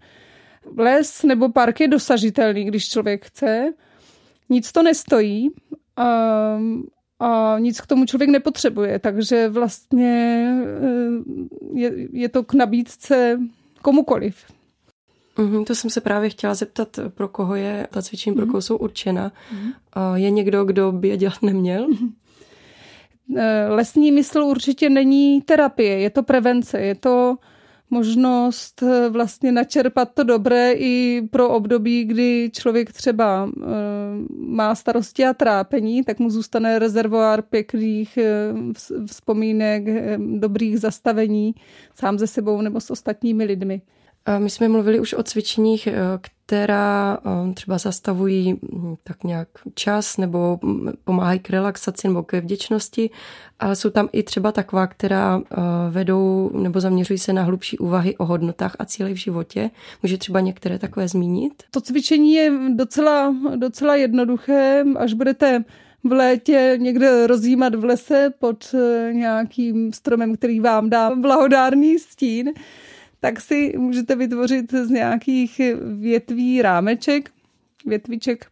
Les 0.78 1.22
nebo 1.22 1.48
park 1.48 1.80
je 1.80 1.88
dosažitelný, 1.88 2.64
když 2.64 2.88
člověk 2.88 3.26
chce. 3.26 3.72
Nic 4.48 4.72
to 4.72 4.82
nestojí 4.82 5.50
a, 5.96 6.06
a 7.18 7.56
nic 7.58 7.80
k 7.80 7.86
tomu 7.86 8.04
člověk 8.06 8.30
nepotřebuje, 8.30 8.98
takže 8.98 9.48
vlastně 9.48 10.46
eh, 10.66 11.80
je, 11.80 11.92
je 12.12 12.28
to 12.28 12.42
k 12.42 12.54
nabídce 12.54 13.40
komukoliv. 13.82 14.36
Mm-hmm, 15.36 15.64
to 15.64 15.74
jsem 15.74 15.90
se 15.90 16.00
právě 16.00 16.30
chtěla 16.30 16.54
zeptat, 16.54 16.98
pro 17.08 17.28
koho 17.28 17.54
je 17.54 17.88
ta 17.90 18.02
cvičení, 18.02 18.36
mm-hmm. 18.36 18.38
pro 18.38 18.46
koho 18.46 18.62
jsou 18.62 18.76
určena. 18.76 19.32
Mm-hmm. 19.54 20.14
Je 20.14 20.30
někdo, 20.30 20.64
kdo 20.64 20.92
by 20.92 21.08
je 21.08 21.16
dělat 21.16 21.42
neměl? 21.42 21.88
Mm-hmm. 21.88 22.12
Lesní 23.68 24.12
mysl 24.12 24.38
určitě 24.38 24.90
není 24.90 25.42
terapie, 25.42 26.00
je 26.00 26.10
to 26.10 26.22
prevence, 26.22 26.80
je 26.80 26.94
to 26.94 27.36
možnost 27.90 28.82
eh, 28.82 29.08
vlastně 29.08 29.52
načerpat 29.52 30.14
to 30.14 30.24
dobré 30.24 30.72
i 30.72 31.22
pro 31.30 31.48
období, 31.48 32.04
kdy 32.04 32.50
člověk 32.52 32.92
třeba 32.92 33.48
eh, 33.48 33.64
má 34.38 34.74
starosti 34.74 35.24
a 35.24 35.34
trápení, 35.34 36.02
tak 36.04 36.18
mu 36.18 36.30
zůstane 36.30 36.78
rezervoár 36.78 37.42
pěkných 37.42 38.18
vzpomínek, 39.06 39.82
dobrých 40.18 40.80
zastavení 40.80 41.54
sám 41.94 42.18
ze 42.18 42.26
sebou 42.26 42.60
nebo 42.60 42.80
s 42.80 42.90
ostatními 42.90 43.44
lidmi. 43.44 43.82
My 44.38 44.50
jsme 44.50 44.68
mluvili 44.68 45.00
už 45.00 45.14
o 45.14 45.22
cvičeních, 45.22 45.86
eh, 45.86 45.94
která 46.46 47.18
eh, 47.26 47.54
třeba 47.54 47.78
zastavují 47.78 48.52
hm, 48.52 48.94
tak 49.04 49.24
nějak 49.24 49.48
čas 49.74 50.16
nebo 50.16 50.58
hm, 50.64 50.92
pomáhají 51.04 51.38
k 51.38 51.50
relaxaci 51.50 52.08
nebo 52.08 52.22
ke 52.22 52.40
vděčnosti, 52.40 53.10
ale 53.60 53.76
jsou 53.76 53.90
tam 53.90 54.08
i 54.12 54.22
třeba 54.22 54.52
taková, 54.52 54.86
která 54.86 55.40
eh, 55.40 55.56
vedou 55.90 56.50
nebo 56.54 56.80
zaměřují 56.80 57.18
se 57.18 57.32
na 57.32 57.42
hlubší 57.42 57.78
úvahy 57.78 58.16
o 58.16 58.24
hodnotách 58.24 58.76
a 58.78 58.84
cílech 58.84 59.12
v 59.14 59.16
životě. 59.16 59.70
Může 60.02 60.18
třeba 60.18 60.40
některé 60.40 60.78
takové 60.78 61.08
zmínit? 61.08 61.62
To 61.70 61.80
cvičení 61.80 62.32
je 62.32 62.52
docela, 62.74 63.34
docela 63.56 63.96
jednoduché, 63.96 64.84
až 64.96 65.12
budete 65.12 65.64
v 66.04 66.12
létě 66.12 66.78
někde 66.80 67.26
rozjímat 67.26 67.74
v 67.74 67.84
lese 67.84 68.32
pod 68.38 68.74
nějakým 69.12 69.92
stromem, 69.92 70.36
který 70.36 70.60
vám 70.60 70.90
dá 70.90 71.14
blahodárný 71.14 71.98
stín, 71.98 72.52
tak 73.24 73.40
si 73.40 73.72
můžete 73.78 74.16
vytvořit 74.16 74.72
z 74.72 74.90
nějakých 74.90 75.60
větví 76.00 76.62
rámeček, 76.62 77.30
větviček 77.86 78.46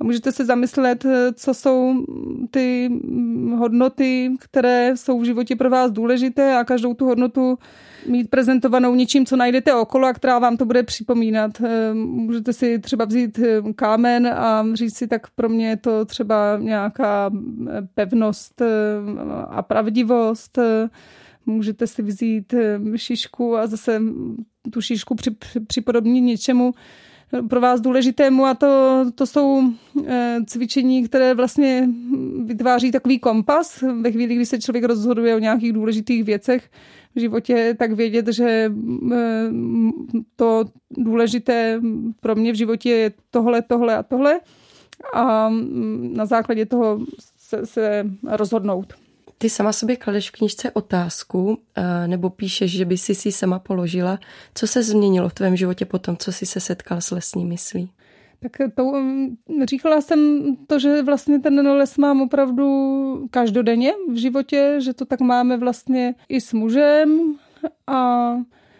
a 0.00 0.04
můžete 0.04 0.32
se 0.32 0.44
zamyslet, 0.44 1.06
co 1.34 1.54
jsou 1.54 2.04
ty 2.50 2.90
hodnoty, 3.56 4.30
které 4.40 4.96
jsou 4.96 5.20
v 5.20 5.24
životě 5.24 5.56
pro 5.56 5.70
vás 5.70 5.90
důležité 5.90 6.56
a 6.56 6.64
každou 6.64 6.94
tu 6.94 7.06
hodnotu 7.06 7.58
mít 8.06 8.30
prezentovanou 8.30 8.94
něčím, 8.94 9.26
co 9.26 9.36
najdete 9.36 9.74
okolo 9.74 10.08
a 10.08 10.12
která 10.12 10.38
vám 10.38 10.56
to 10.56 10.64
bude 10.64 10.82
připomínat. 10.82 11.62
Můžete 11.94 12.52
si 12.52 12.78
třeba 12.78 13.04
vzít 13.04 13.40
kámen 13.76 14.26
a 14.26 14.66
říct 14.72 14.96
si, 14.96 15.06
tak 15.06 15.30
pro 15.30 15.48
mě 15.48 15.68
je 15.68 15.76
to 15.76 16.04
třeba 16.04 16.58
nějaká 16.58 17.30
pevnost 17.94 18.62
a 19.48 19.62
pravdivost, 19.62 20.58
můžete 21.46 21.86
si 21.86 22.02
vzít 22.02 22.54
eh, 22.54 22.80
šišku 22.96 23.56
a 23.56 23.66
zase 23.66 24.02
tu 24.70 24.80
šišku 24.80 25.16
připodobnit 25.66 26.20
něčemu 26.20 26.74
pro 27.48 27.60
vás 27.60 27.80
důležitému 27.80 28.44
a 28.44 28.54
to, 28.54 29.04
to 29.14 29.26
jsou 29.26 29.62
eh, 30.06 30.38
cvičení, 30.46 31.08
které 31.08 31.34
vlastně 31.34 31.88
vytváří 32.44 32.90
takový 32.90 33.18
kompas 33.18 33.84
ve 34.00 34.12
chvíli, 34.12 34.34
kdy 34.34 34.46
se 34.46 34.58
člověk 34.58 34.84
rozhoduje 34.84 35.36
o 35.36 35.38
nějakých 35.38 35.72
důležitých 35.72 36.24
věcech 36.24 36.70
v 37.14 37.20
životě, 37.20 37.74
tak 37.78 37.92
vědět, 37.92 38.28
že 38.28 38.72
eh, 39.12 39.50
to 40.36 40.64
důležité 40.90 41.80
pro 42.20 42.34
mě 42.34 42.52
v 42.52 42.56
životě 42.56 42.90
je 42.90 43.12
tohle, 43.30 43.62
tohle 43.62 43.96
a 43.96 44.02
tohle 44.02 44.40
a 45.14 45.48
mm, 45.48 46.12
na 46.16 46.26
základě 46.26 46.66
toho 46.66 47.00
se, 47.36 47.66
se 47.66 48.06
rozhodnout. 48.28 48.94
Ty 49.42 49.50
sama 49.50 49.72
sobě 49.72 49.96
kladeš 49.96 50.30
v 50.30 50.32
knižce 50.32 50.70
otázku, 50.70 51.58
eh, 51.76 52.08
nebo 52.08 52.30
píšeš, 52.30 52.70
že 52.70 52.84
by 52.84 52.98
si 52.98 53.14
si 53.14 53.32
sama 53.32 53.58
položila. 53.58 54.18
Co 54.54 54.66
se 54.66 54.82
změnilo 54.82 55.28
v 55.28 55.34
tvém 55.34 55.56
životě 55.56 55.84
potom, 55.84 56.16
co 56.16 56.32
jsi 56.32 56.46
se 56.46 56.60
setkal 56.60 57.00
s 57.00 57.10
lesní 57.10 57.44
myslí? 57.44 57.90
Tak 58.40 58.52
to, 58.74 58.84
mm, 58.84 59.36
říkala 59.64 60.00
jsem 60.00 60.40
to, 60.66 60.78
že 60.78 61.02
vlastně 61.02 61.38
ten 61.38 61.68
les 61.68 61.96
mám 61.96 62.22
opravdu 62.22 62.66
každodenně 63.30 63.92
v 64.12 64.16
životě, 64.16 64.76
že 64.78 64.94
to 64.94 65.04
tak 65.04 65.20
máme 65.20 65.56
vlastně 65.56 66.14
i 66.28 66.40
s 66.40 66.52
mužem 66.52 67.34
a 67.86 68.30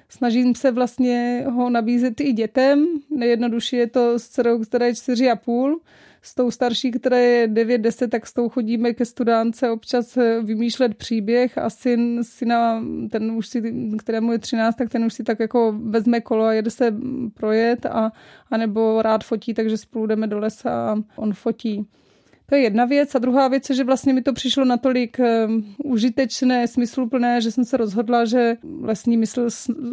snažím 0.08 0.54
se 0.54 0.70
vlastně 0.70 1.44
ho 1.50 1.70
nabízet 1.70 2.20
i 2.20 2.32
dětem. 2.32 2.86
Nejjednodušší 3.10 3.76
je 3.76 3.86
to 3.86 4.18
s 4.18 4.28
dcerou, 4.28 4.58
která 4.58 4.86
je 4.86 4.94
čtyři 4.94 5.30
a 5.30 5.36
půl, 5.36 5.80
s 6.22 6.34
tou 6.34 6.50
starší, 6.50 6.90
která 6.90 7.16
je 7.16 7.48
9-10, 7.48 8.08
tak 8.08 8.26
s 8.26 8.32
tou 8.32 8.48
chodíme 8.48 8.94
ke 8.94 9.04
studánce 9.04 9.70
občas 9.70 10.16
eh, 10.16 10.40
vymýšlet 10.42 10.94
příběh 10.94 11.58
a 11.58 11.70
syn, 11.70 12.18
syna, 12.22 12.82
ten 13.10 13.30
už 13.30 13.48
si, 13.48 13.74
kterému 13.98 14.32
je 14.32 14.38
13, 14.38 14.76
tak 14.76 14.88
ten 14.88 15.04
už 15.04 15.14
si 15.14 15.22
tak 15.22 15.40
jako 15.40 15.74
vezme 15.82 16.20
kolo 16.20 16.44
a 16.44 16.52
jede 16.52 16.70
se 16.70 16.94
projet 17.34 17.86
a, 17.86 18.12
a 18.50 18.56
nebo 18.56 19.02
rád 19.02 19.24
fotí, 19.24 19.54
takže 19.54 19.76
spolu 19.76 20.06
jdeme 20.06 20.26
do 20.26 20.38
lesa 20.38 20.90
a 20.92 20.96
on 21.16 21.32
fotí. 21.32 21.86
To 22.46 22.56
je 22.56 22.62
jedna 22.62 22.84
věc. 22.84 23.14
A 23.14 23.18
druhá 23.18 23.48
věc 23.48 23.70
je, 23.70 23.76
že 23.76 23.84
vlastně 23.84 24.12
mi 24.14 24.22
to 24.22 24.32
přišlo 24.32 24.64
natolik 24.64 25.18
um, 25.18 25.74
užitečné, 25.84 26.68
smysluplné, 26.68 27.40
že 27.40 27.50
jsem 27.50 27.64
se 27.64 27.76
rozhodla, 27.76 28.24
že 28.24 28.56
lesní 28.80 29.16
mysl 29.16 29.48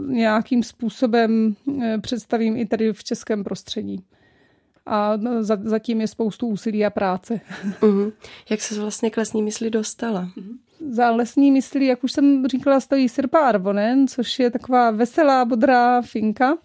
nějakým 0.07 0.63
způsobem 0.63 1.55
uh, 1.65 1.83
představím 2.01 2.57
i 2.57 2.65
tady 2.65 2.93
v 2.93 3.03
českém 3.03 3.43
prostředí 3.43 4.03
a 4.87 5.17
no, 5.17 5.43
zatím 5.43 6.01
je 6.01 6.07
spoustu 6.07 6.47
úsilí 6.47 6.85
a 6.85 6.89
práce. 6.89 7.39
Uh-huh. 7.81 8.11
Jak 8.49 8.61
se 8.61 8.81
vlastně 8.81 9.09
k 9.09 9.17
lesní 9.17 9.43
mysli 9.43 9.69
dostala? 9.69 10.27
Uh-huh. 10.37 10.57
za 10.89 11.11
lesní 11.11 11.51
myslí, 11.51 11.85
jak 11.85 12.03
už 12.03 12.11
jsem 12.11 12.47
říkala, 12.47 12.79
stojí 12.79 13.09
Sirpa 13.09 13.39
Arvonen, 13.39 14.07
což 14.07 14.39
je 14.39 14.51
taková 14.51 14.91
veselá, 14.91 15.45
bodrá 15.45 16.01
finka. 16.01 16.57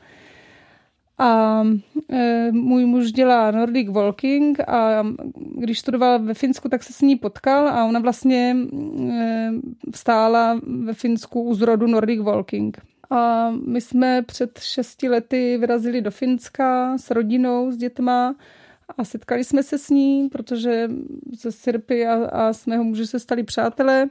A 1.18 1.62
e, 2.10 2.52
můj 2.52 2.84
muž 2.84 3.12
dělá 3.12 3.50
Nordic 3.50 3.88
Walking 3.88 4.60
a 4.60 5.06
když 5.34 5.78
studoval 5.78 6.18
ve 6.18 6.34
Finsku, 6.34 6.68
tak 6.68 6.82
se 6.82 6.92
s 6.92 7.00
ní 7.00 7.16
potkal 7.16 7.68
a 7.68 7.84
ona 7.84 8.00
vlastně 8.00 8.56
e, 9.10 9.50
vstála 9.92 10.60
ve 10.84 10.94
Finsku 10.94 11.42
u 11.42 11.54
zrodu 11.54 11.86
Nordic 11.86 12.20
Walking. 12.20 12.91
A 13.12 13.50
my 13.66 13.80
jsme 13.80 14.22
před 14.22 14.58
šesti 14.58 15.08
lety 15.08 15.58
vyrazili 15.58 16.00
do 16.00 16.10
Finska 16.10 16.98
s 16.98 17.10
rodinou, 17.10 17.72
s 17.72 17.76
dětma 17.76 18.34
a 18.98 19.04
setkali 19.04 19.44
jsme 19.44 19.62
se 19.62 19.78
s 19.78 19.90
ní, 19.90 20.28
protože 20.28 20.90
ze 21.40 21.52
Sirpy 21.52 22.06
a, 22.06 22.14
a 22.14 22.52
s 22.52 22.66
mého 22.66 22.84
muže 22.84 23.06
se 23.06 23.18
stali 23.18 23.42
přátelé. 23.42 24.08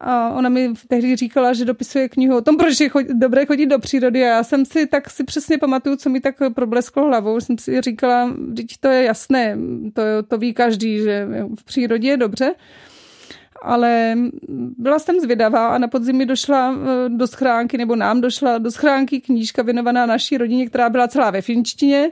A 0.00 0.30
ona 0.30 0.48
mi 0.48 0.72
tehdy 0.88 1.16
říkala, 1.16 1.52
že 1.52 1.64
dopisuje 1.64 2.08
knihu 2.08 2.36
o 2.36 2.40
tom, 2.40 2.56
proč 2.56 2.80
je 2.80 2.88
chod, 2.88 3.06
dobré 3.06 3.46
chodit 3.46 3.66
do 3.66 3.78
přírody. 3.78 4.22
A 4.22 4.26
já 4.26 4.42
jsem 4.42 4.64
si 4.64 4.86
tak 4.86 5.10
si 5.10 5.24
přesně 5.24 5.58
pamatuju, 5.58 5.96
co 5.96 6.10
mi 6.10 6.20
tak 6.20 6.34
problesklo 6.54 7.06
hlavou. 7.06 7.40
Jsem 7.40 7.58
si 7.58 7.80
říkala, 7.80 8.36
teď 8.56 8.66
to 8.80 8.88
je 8.88 9.02
jasné, 9.02 9.58
to, 9.92 10.02
to 10.28 10.38
ví 10.38 10.54
každý, 10.54 10.98
že 10.98 11.28
v 11.58 11.64
přírodě 11.64 12.08
je 12.08 12.16
dobře. 12.16 12.54
Ale 13.64 14.16
byla 14.78 14.98
jsem 14.98 15.20
zvědavá 15.20 15.68
a 15.68 15.78
na 15.78 15.88
podzim 15.88 16.16
mi 16.16 16.26
došla 16.26 16.74
eh, 16.74 17.08
do 17.08 17.26
schránky, 17.26 17.78
nebo 17.78 17.96
nám 17.96 18.20
došla 18.20 18.58
do 18.58 18.70
schránky 18.70 19.20
knížka 19.20 19.62
věnovaná 19.62 20.06
naší 20.06 20.38
rodině, 20.38 20.66
která 20.66 20.88
byla 20.88 21.08
celá 21.08 21.30
ve 21.30 21.42
finštině 21.42 22.10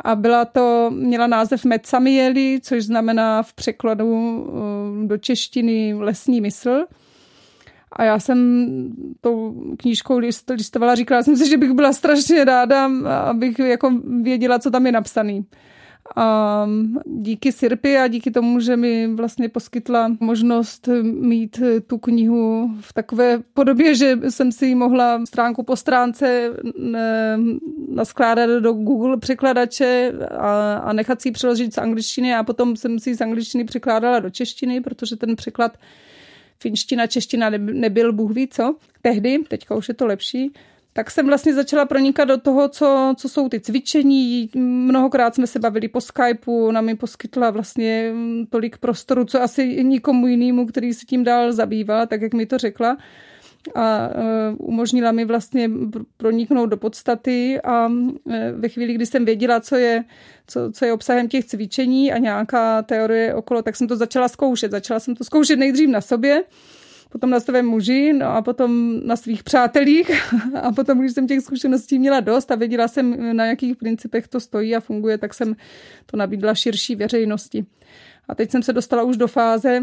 a 0.00 0.14
byla 0.14 0.44
to, 0.44 0.90
měla 0.94 1.26
název 1.26 1.64
Metsamieli, 1.64 2.60
což 2.62 2.84
znamená 2.84 3.42
v 3.42 3.52
překladu 3.52 4.46
eh, 4.48 5.06
do 5.06 5.18
češtiny 5.18 5.94
lesní 5.94 6.40
mysl. 6.40 6.84
A 7.92 8.04
já 8.04 8.18
jsem 8.18 8.38
tou 9.20 9.62
knížkou 9.76 10.18
list, 10.18 10.50
listovala, 10.50 10.94
říkala 10.94 11.22
jsem 11.22 11.36
si, 11.36 11.48
že 11.48 11.56
bych 11.56 11.72
byla 11.72 11.92
strašně 11.92 12.44
ráda, 12.44 12.90
abych 13.24 13.58
jako 13.58 13.90
věděla, 14.22 14.58
co 14.58 14.70
tam 14.70 14.86
je 14.86 14.92
napsaný. 14.92 15.44
A 16.16 16.66
díky 17.04 17.52
Sirpy 17.52 17.96
a 17.96 18.06
díky 18.06 18.30
tomu, 18.30 18.60
že 18.60 18.76
mi 18.76 19.06
vlastně 19.14 19.48
poskytla 19.48 20.16
možnost 20.20 20.88
mít 21.02 21.60
tu 21.86 21.98
knihu 21.98 22.70
v 22.80 22.92
takové 22.92 23.38
podobě, 23.54 23.94
že 23.94 24.18
jsem 24.28 24.52
si 24.52 24.66
ji 24.66 24.74
mohla 24.74 25.26
stránku 25.26 25.62
po 25.62 25.76
stránce 25.76 26.52
naskládat 27.88 28.50
do 28.62 28.72
Google 28.72 29.16
překladače 29.16 30.12
a, 30.38 30.74
a 30.74 30.92
nechat 30.92 31.22
si 31.22 31.28
ji 31.28 31.32
přeložit 31.32 31.74
z 31.74 31.78
angličtiny 31.78 32.34
a 32.34 32.42
potom 32.42 32.76
jsem 32.76 32.98
si 32.98 33.10
ji 33.10 33.16
z 33.16 33.20
angličtiny 33.20 33.64
překládala 33.64 34.20
do 34.20 34.30
češtiny, 34.30 34.80
protože 34.80 35.16
ten 35.16 35.36
překlad 35.36 35.78
finština, 36.58 37.06
čeština 37.06 37.50
nebyl 37.50 38.12
bůh 38.12 38.32
ví 38.32 38.48
co. 38.48 38.76
Tehdy, 39.02 39.38
teďka 39.48 39.74
už 39.74 39.88
je 39.88 39.94
to 39.94 40.06
lepší, 40.06 40.52
tak 40.96 41.10
jsem 41.10 41.26
vlastně 41.26 41.54
začala 41.54 41.84
pronikat 41.84 42.28
do 42.28 42.38
toho, 42.38 42.68
co, 42.68 43.14
co 43.16 43.28
jsou 43.28 43.48
ty 43.48 43.60
cvičení. 43.60 44.50
Mnohokrát 44.54 45.34
jsme 45.34 45.46
se 45.46 45.58
bavili 45.58 45.88
po 45.88 46.00
Skypeu, 46.00 46.66
ona 46.66 46.80
mi 46.80 46.94
poskytla 46.94 47.50
vlastně 47.50 48.12
tolik 48.50 48.78
prostoru, 48.78 49.24
co 49.24 49.42
asi 49.42 49.84
nikomu 49.84 50.26
jinému, 50.26 50.66
který 50.66 50.94
se 50.94 51.06
tím 51.06 51.24
dál 51.24 51.52
zabýval, 51.52 52.06
tak 52.06 52.22
jak 52.22 52.34
mi 52.34 52.46
to 52.46 52.58
řekla 52.58 52.96
a 53.74 54.08
uh, 54.08 54.68
umožnila 54.68 55.12
mi 55.12 55.24
vlastně 55.24 55.70
proniknout 56.16 56.70
do 56.70 56.76
podstaty 56.76 57.60
a 57.60 57.86
uh, 57.86 58.08
ve 58.52 58.68
chvíli, 58.68 58.94
kdy 58.94 59.06
jsem 59.06 59.24
věděla, 59.24 59.60
co 59.60 59.76
je, 59.76 60.04
co, 60.46 60.72
co 60.72 60.84
je 60.84 60.92
obsahem 60.92 61.28
těch 61.28 61.44
cvičení 61.44 62.12
a 62.12 62.18
nějaká 62.18 62.82
teorie 62.82 63.34
okolo, 63.34 63.62
tak 63.62 63.76
jsem 63.76 63.88
to 63.88 63.96
začala 63.96 64.28
zkoušet. 64.28 64.70
Začala 64.70 65.00
jsem 65.00 65.14
to 65.14 65.24
zkoušet 65.24 65.58
nejdřív 65.58 65.88
na 65.88 66.00
sobě, 66.00 66.42
potom 67.16 67.30
na 67.30 67.40
svém 67.40 67.66
muži, 67.66 68.12
no 68.12 68.26
a 68.26 68.42
potom 68.42 69.00
na 69.06 69.16
svých 69.16 69.42
přátelích 69.42 70.10
a 70.62 70.72
potom, 70.72 71.00
když 71.00 71.12
jsem 71.12 71.26
těch 71.26 71.40
zkušeností 71.40 71.98
měla 71.98 72.20
dost 72.20 72.50
a 72.50 72.54
věděla 72.54 72.88
jsem, 72.88 73.36
na 73.36 73.46
jakých 73.46 73.76
principech 73.76 74.28
to 74.28 74.40
stojí 74.40 74.76
a 74.76 74.80
funguje, 74.80 75.18
tak 75.18 75.34
jsem 75.34 75.56
to 76.06 76.16
nabídla 76.16 76.54
širší 76.54 76.96
veřejnosti. 76.96 77.66
A 78.28 78.34
teď 78.34 78.50
jsem 78.50 78.62
se 78.62 78.72
dostala 78.72 79.02
už 79.02 79.16
do 79.16 79.26
fáze, 79.28 79.80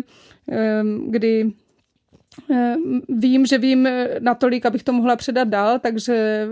kdy 1.08 1.51
Vím, 3.10 3.45
že 3.45 3.58
vím 3.58 3.89
natolik, 4.19 4.65
abych 4.65 4.84
to 4.84 4.93
mohla 4.93 5.15
předat 5.15 5.47
dál, 5.47 5.79
takže 5.79 6.47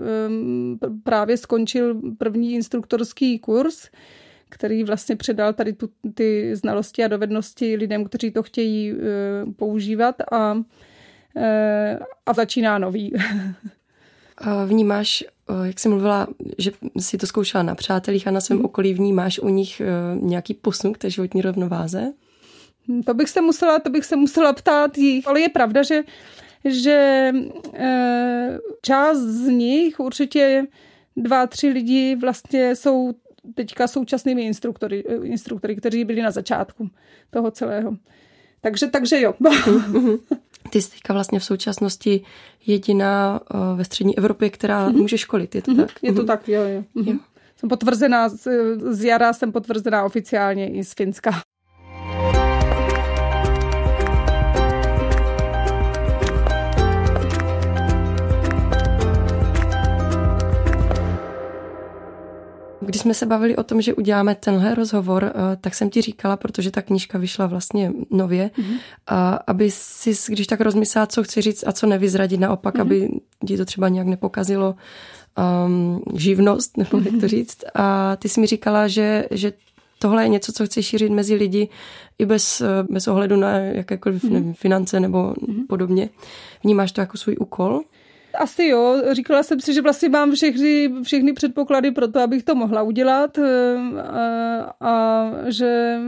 právě 1.03 1.37
skončil 1.37 2.01
první 2.17 2.53
instruktorský 2.53 3.39
kurz, 3.39 3.89
který 4.51 4.83
vlastně 4.83 5.15
předal 5.15 5.53
tady 5.53 5.73
tu, 5.73 5.89
ty 6.13 6.55
znalosti 6.55 7.03
a 7.03 7.07
dovednosti 7.07 7.75
lidem, 7.75 8.05
kteří 8.05 8.31
to 8.31 8.43
chtějí 8.43 8.93
uh, 8.93 8.99
používat 9.53 10.15
a, 10.31 10.53
uh, 10.53 10.63
a 12.25 12.33
začíná 12.33 12.77
nový. 12.77 13.13
Vnímáš, 14.65 15.23
jak 15.63 15.79
jsi 15.79 15.89
mluvila, 15.89 16.27
že 16.57 16.71
si 16.99 17.17
to 17.17 17.27
zkoušela 17.27 17.63
na 17.63 17.75
přátelích 17.75 18.27
a 18.27 18.31
na 18.31 18.41
svém 18.41 18.59
mm. 18.59 18.65
okolí, 18.65 18.93
vnímáš 18.93 19.39
u 19.39 19.49
nich 19.49 19.81
nějaký 20.13 20.53
posun 20.53 20.93
k 20.93 20.97
té 20.97 21.09
životní 21.09 21.41
rovnováze? 21.41 22.13
Hm, 22.87 23.03
to 23.03 23.13
bych 23.13 23.29
se 23.29 23.41
musela, 23.41 23.79
to 23.79 23.89
bych 23.89 24.05
se 24.05 24.15
musela 24.15 24.53
ptát 24.53 24.97
jí. 24.97 25.23
Ale 25.25 25.41
je 25.41 25.49
pravda, 25.49 25.83
že, 25.83 26.03
že 26.65 27.31
část 28.81 29.19
z 29.19 29.47
nich, 29.47 29.99
určitě 29.99 30.67
dva, 31.17 31.47
tři 31.47 31.67
lidi 31.67 32.15
vlastně 32.15 32.75
jsou 32.75 33.13
teďka 33.55 33.87
současnými 33.87 34.45
instruktory, 34.45 35.03
instruktory, 35.23 35.75
kteří 35.75 36.05
byli 36.05 36.21
na 36.21 36.31
začátku 36.31 36.89
toho 37.29 37.51
celého. 37.51 37.97
Takže, 38.61 38.87
takže 38.87 39.21
jo. 39.21 39.33
Ty 40.69 40.81
jsi 40.81 40.91
teďka 40.91 41.13
vlastně 41.13 41.39
v 41.39 41.43
současnosti 41.43 42.21
jediná 42.67 43.41
eh, 43.41 43.57
ve 43.75 43.83
střední 43.85 44.17
Evropě, 44.17 44.49
která 44.49 44.89
mm-hmm. 44.89 44.97
může 44.97 45.17
školit, 45.17 45.55
je 45.55 45.61
to 45.61 45.71
mm-hmm. 45.71 45.85
tak? 45.85 45.91
Je 46.01 46.13
to 46.13 46.21
mm-hmm. 46.21 46.27
tak, 46.27 46.47
jo, 46.47 46.61
jo. 46.61 46.83
Mm-hmm. 46.95 47.13
jo. 47.13 47.19
Jsem 47.55 47.69
potvrzená, 47.69 48.29
z, 48.29 48.47
z 48.89 49.03
jara 49.03 49.33
jsem 49.33 49.51
potvrzená 49.51 50.03
oficiálně 50.03 50.69
i 50.73 50.83
z 50.83 50.93
Finska. 50.93 51.41
Když 62.81 63.01
jsme 63.01 63.13
se 63.13 63.25
bavili 63.25 63.55
o 63.55 63.63
tom, 63.63 63.81
že 63.81 63.93
uděláme 63.93 64.35
tenhle 64.35 64.75
rozhovor, 64.75 65.23
eh, 65.23 65.57
tak 65.61 65.75
jsem 65.75 65.89
ti 65.89 66.01
říkala, 66.01 66.37
protože 66.37 66.71
ta 66.71 66.81
knížka 66.81 67.17
vyšla 67.17 67.47
vlastně 67.47 67.91
nově, 68.09 68.51
mm-hmm. 68.57 69.39
aby 69.47 69.71
si, 69.71 70.33
když 70.33 70.47
tak 70.47 70.61
rozmyslela, 70.61 71.07
co 71.07 71.23
chci 71.23 71.41
říct 71.41 71.63
a 71.67 71.71
co 71.71 71.87
nevyzradit, 71.87 72.39
naopak, 72.39 72.75
mm-hmm. 72.75 72.81
aby 72.81 73.09
ti 73.47 73.57
to 73.57 73.65
třeba 73.65 73.89
nějak 73.89 74.07
nepokazilo 74.07 74.75
um, 75.65 76.01
živnost, 76.15 76.77
nebo 76.77 76.97
jak 76.97 77.05
to 77.05 77.11
mhm. 77.11 77.27
říct. 77.27 77.63
A 77.75 78.15
ty 78.15 78.29
jsi 78.29 78.41
mi 78.41 78.47
říkala, 78.47 78.87
že, 78.87 79.25
že 79.31 79.53
tohle 79.99 80.23
je 80.23 80.29
něco, 80.29 80.51
co 80.51 80.65
chci 80.65 80.83
šířit 80.83 81.11
mezi 81.11 81.35
lidi 81.35 81.69
i 82.19 82.25
bez, 82.25 82.61
eh, 82.61 82.67
bez 82.89 83.07
ohledu 83.07 83.35
na 83.35 83.57
jakékoliv 83.57 84.23
mm-hmm. 84.23 84.31
nevím, 84.31 84.53
finance 84.53 84.99
nebo 84.99 85.33
mm-hmm. 85.33 85.67
podobně. 85.69 86.09
Vnímáš 86.63 86.91
to 86.91 87.01
jako 87.01 87.17
svůj 87.17 87.35
úkol? 87.39 87.81
Asi 88.37 88.65
jo, 88.65 89.01
říkala 89.11 89.43
jsem 89.43 89.59
si, 89.59 89.73
že 89.73 89.81
vlastně 89.81 90.09
mám 90.09 90.31
všechny, 90.31 90.91
všechny 91.03 91.33
předpoklady 91.33 91.91
pro 91.91 92.07
to, 92.07 92.19
abych 92.19 92.43
to 92.43 92.55
mohla 92.55 92.81
udělat 92.81 93.37
eh, 93.37 93.75
a, 94.01 94.73
a 94.81 95.27
že 95.47 95.99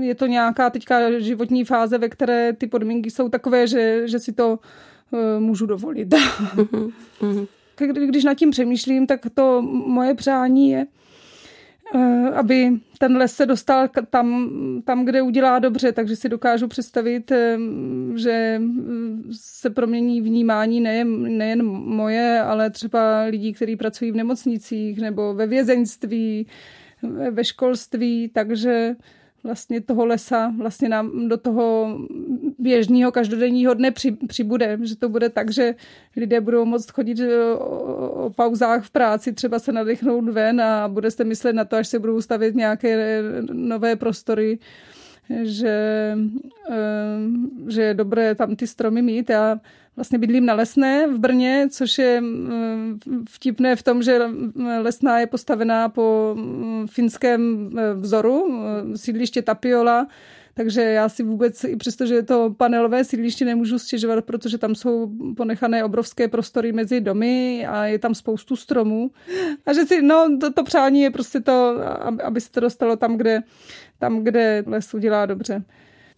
je 0.00 0.14
to 0.14 0.26
nějaká 0.26 0.70
teďka 0.70 1.18
životní 1.20 1.64
fáze, 1.64 1.98
ve 1.98 2.08
které 2.08 2.52
ty 2.52 2.66
podmínky 2.66 3.10
jsou 3.10 3.28
takové, 3.28 3.66
že, 3.66 4.08
že 4.08 4.18
si 4.18 4.32
to 4.32 4.58
uh, 5.10 5.20
můžu 5.38 5.66
dovolit. 5.66 6.14
Mhm, 7.20 7.46
Když 8.06 8.24
nad 8.24 8.34
tím 8.34 8.50
přemýšlím, 8.50 9.06
tak 9.06 9.20
to 9.34 9.62
moje 9.86 10.14
přání 10.14 10.70
je, 10.70 10.86
Eh, 10.86 11.03
aby 12.34 12.70
ten 12.98 13.16
les 13.16 13.32
se 13.32 13.46
dostal 13.46 13.88
tam, 14.10 14.50
tam, 14.84 15.04
kde 15.04 15.22
udělá 15.22 15.58
dobře, 15.58 15.92
takže 15.92 16.16
si 16.16 16.28
dokážu 16.28 16.68
představit, 16.68 17.32
eh, 17.32 17.58
že 18.14 18.62
se 19.30 19.70
promění 19.70 20.20
vnímání 20.20 20.80
nejen, 20.80 21.38
nejen 21.38 21.62
moje, 21.66 22.40
ale 22.40 22.70
třeba 22.70 23.22
lidí, 23.22 23.52
kteří 23.52 23.76
pracují 23.76 24.10
v 24.10 24.16
nemocnicích 24.16 24.98
nebo 24.98 25.34
ve 25.34 25.46
vězeňství, 25.46 26.46
ve 27.30 27.44
školství, 27.44 28.30
takže 28.34 28.96
vlastně 29.44 29.80
toho 29.80 30.06
lesa 30.06 30.52
vlastně 30.58 30.88
nám 30.88 31.28
do 31.28 31.36
toho 31.36 31.98
běžného 32.58 33.12
každodenního 33.12 33.74
dne 33.74 33.90
při, 33.90 34.12
přibude, 34.12 34.78
že 34.82 34.96
to 34.96 35.08
bude 35.08 35.28
tak, 35.28 35.50
že 35.50 35.74
lidé 36.16 36.40
budou 36.40 36.64
moct 36.64 36.90
chodit 36.90 37.18
o, 38.24 38.30
pauzách 38.30 38.84
v 38.84 38.90
práci, 38.90 39.32
třeba 39.32 39.58
se 39.58 39.72
nadechnout 39.72 40.24
ven 40.24 40.60
a 40.60 40.88
bude 40.88 41.10
se 41.10 41.24
myslet 41.24 41.52
na 41.52 41.64
to, 41.64 41.76
až 41.76 41.88
se 41.88 41.98
budou 41.98 42.20
stavět 42.20 42.54
nějaké 42.54 43.22
nové 43.52 43.96
prostory, 43.96 44.58
že, 45.42 46.16
eh, 46.70 46.74
že 47.68 47.82
je 47.82 47.94
dobré 47.94 48.34
tam 48.34 48.56
ty 48.56 48.66
stromy 48.66 49.02
mít. 49.02 49.30
Já 49.30 49.60
vlastně 49.96 50.18
bydlím 50.18 50.46
na 50.46 50.54
Lesné 50.54 51.06
v 51.06 51.18
Brně, 51.18 51.66
což 51.70 51.98
je 51.98 52.20
mm, 52.20 52.98
vtipné 53.30 53.76
v 53.76 53.82
tom, 53.82 54.02
že 54.02 54.20
Lesná 54.80 55.20
je 55.20 55.26
postavená 55.26 55.88
po 55.88 56.34
mm, 56.38 56.86
finském 56.86 57.70
eh, 57.78 57.94
vzoru, 57.94 58.64
eh, 58.64 58.98
sídliště 58.98 59.42
Tapiola, 59.42 60.06
Takže 60.54 60.82
já 60.82 61.08
si 61.08 61.22
vůbec, 61.22 61.64
i 61.64 61.76
přesto, 61.76 62.06
že 62.06 62.14
je 62.14 62.22
to 62.22 62.54
panelové 62.56 63.04
sídliště, 63.04 63.44
nemůžu 63.44 63.78
stěžovat, 63.78 64.24
protože 64.24 64.58
tam 64.58 64.74
jsou 64.74 65.12
ponechané 65.36 65.84
obrovské 65.84 66.28
prostory 66.28 66.72
mezi 66.72 67.00
domy 67.00 67.66
a 67.66 67.84
je 67.84 67.98
tam 67.98 68.14
spoustu 68.14 68.56
stromů. 68.56 69.10
A 69.66 69.72
že 69.72 69.84
si, 69.84 70.02
no, 70.02 70.38
to, 70.40 70.52
to 70.52 70.64
přání 70.64 71.00
je 71.00 71.10
prostě 71.10 71.40
to, 71.40 71.76
aby 72.24 72.40
se 72.40 72.50
to 72.50 72.60
dostalo 72.60 72.96
tam, 72.96 73.16
kde, 73.16 73.40
tam, 73.98 74.24
kde 74.24 74.64
les 74.66 74.94
udělá 74.94 75.26
dobře. 75.26 75.64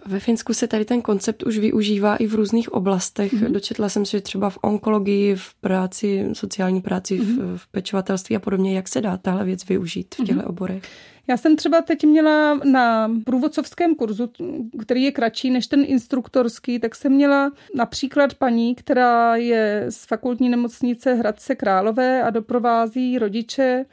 Ve 0.06 0.20
Finsku 0.20 0.54
se 0.54 0.68
tady 0.68 0.84
ten 0.84 1.02
koncept 1.02 1.42
už 1.42 1.58
využívá 1.58 2.16
i 2.16 2.26
v 2.26 2.34
různých 2.34 2.72
oblastech. 2.72 3.32
Mm-hmm. 3.32 3.52
Dočetla 3.52 3.88
jsem 3.88 4.04
se, 4.04 4.10
že 4.10 4.20
třeba 4.20 4.50
v 4.50 4.58
onkologii, 4.62 5.34
v 5.34 5.54
práci, 5.54 6.28
sociální 6.32 6.80
práci, 6.80 7.18
mm-hmm. 7.18 7.24
v, 7.24 7.38
mhm. 7.38 7.58
v 7.58 7.66
pečovatelství 7.66 8.36
a 8.36 8.40
podobně. 8.40 8.76
Jak 8.76 8.88
se 8.88 9.00
dá 9.00 9.16
tahle 9.16 9.44
věc 9.44 9.64
využít 9.64 10.14
v 10.14 10.24
těchto 10.24 10.42
mm-hmm. 10.42 10.48
oborech? 10.48 10.82
Já 11.28 11.36
jsem 11.36 11.56
třeba 11.56 11.80
teď 11.80 12.04
měla 12.04 12.60
na 12.64 13.10
průvodcovském 13.24 13.94
kurzu, 13.94 14.30
který 14.78 15.02
je 15.02 15.12
kratší 15.12 15.50
než 15.50 15.66
ten 15.66 15.84
instruktorský, 15.86 16.78
tak 16.78 16.94
jsem 16.94 17.12
měla 17.12 17.52
například 17.74 18.34
paní, 18.34 18.74
která 18.74 19.36
je 19.36 19.86
z 19.88 20.06
fakultní 20.06 20.48
nemocnice 20.48 21.14
Hradce 21.14 21.54
Králové 21.54 22.22
a 22.22 22.30
doprovází 22.30 23.18
rodiče 23.18 23.84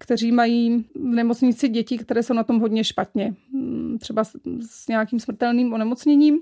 kteří 0.00 0.32
mají 0.32 0.84
v 0.94 1.14
nemocnici 1.14 1.68
děti, 1.68 1.98
které 1.98 2.22
jsou 2.22 2.34
na 2.34 2.44
tom 2.44 2.60
hodně 2.60 2.84
špatně, 2.84 3.34
mm, 3.52 3.98
třeba 4.00 4.24
s 4.60 4.88
nějakým 4.88 5.20
smrtelným 5.20 5.72
onemocněním. 5.72 6.38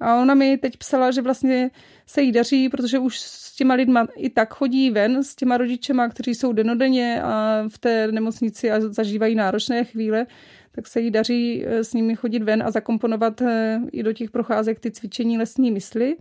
A 0.00 0.20
ona 0.20 0.34
mi 0.34 0.58
teď 0.58 0.76
psala, 0.76 1.10
že 1.10 1.22
vlastně 1.22 1.70
se 2.06 2.22
jí 2.22 2.32
daří, 2.32 2.68
protože 2.68 2.98
už 2.98 3.20
s 3.20 3.54
těma 3.54 3.74
lidma 3.74 4.06
i 4.16 4.30
tak 4.30 4.54
chodí 4.54 4.90
ven, 4.90 5.24
s 5.24 5.34
těma 5.34 5.56
rodičema, 5.56 6.08
kteří 6.08 6.34
jsou 6.34 6.52
denodenně 6.52 7.22
a 7.22 7.64
v 7.68 7.78
té 7.78 8.12
nemocnici 8.12 8.70
a 8.70 8.80
zažívají 8.80 9.34
náročné 9.34 9.84
chvíle, 9.84 10.26
tak 10.72 10.86
se 10.86 11.00
jí 11.00 11.10
daří 11.10 11.64
eh, 11.66 11.84
s 11.84 11.92
nimi 11.92 12.16
chodit 12.16 12.42
ven 12.42 12.62
a 12.62 12.70
zakomponovat 12.70 13.42
eh, 13.42 13.80
i 13.92 14.02
do 14.02 14.12
těch 14.12 14.30
procházek 14.30 14.80
ty 14.80 14.90
cvičení 14.90 15.38
lesní 15.38 15.70
mysli. 15.70 16.16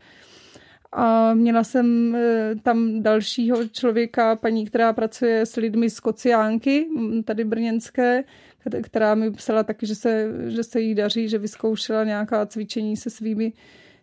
A 0.92 1.34
měla 1.34 1.64
jsem 1.64 2.16
eh, 2.16 2.56
tam 2.64 3.04
dalšího 3.04 3.68
člověka, 3.68 4.36
paní, 4.36 4.66
která 4.66 4.94
pracuje 4.94 5.46
s 5.46 5.56
lidmi 5.56 5.90
z 5.90 6.00
Kociánky, 6.00 6.88
tady 7.26 7.44
brněnské, 7.44 8.24
která 8.84 9.16
mi 9.16 9.32
psala 9.32 9.64
taky, 9.64 9.86
že 9.86 9.96
se, 9.96 10.32
že 10.48 10.64
se 10.64 10.82
jí 10.82 10.96
daří, 10.96 11.30
že 11.30 11.38
vyzkoušela 11.38 12.04
nějaká 12.04 12.46
cvičení 12.46 12.98
se 12.98 13.10
svými 13.10 13.54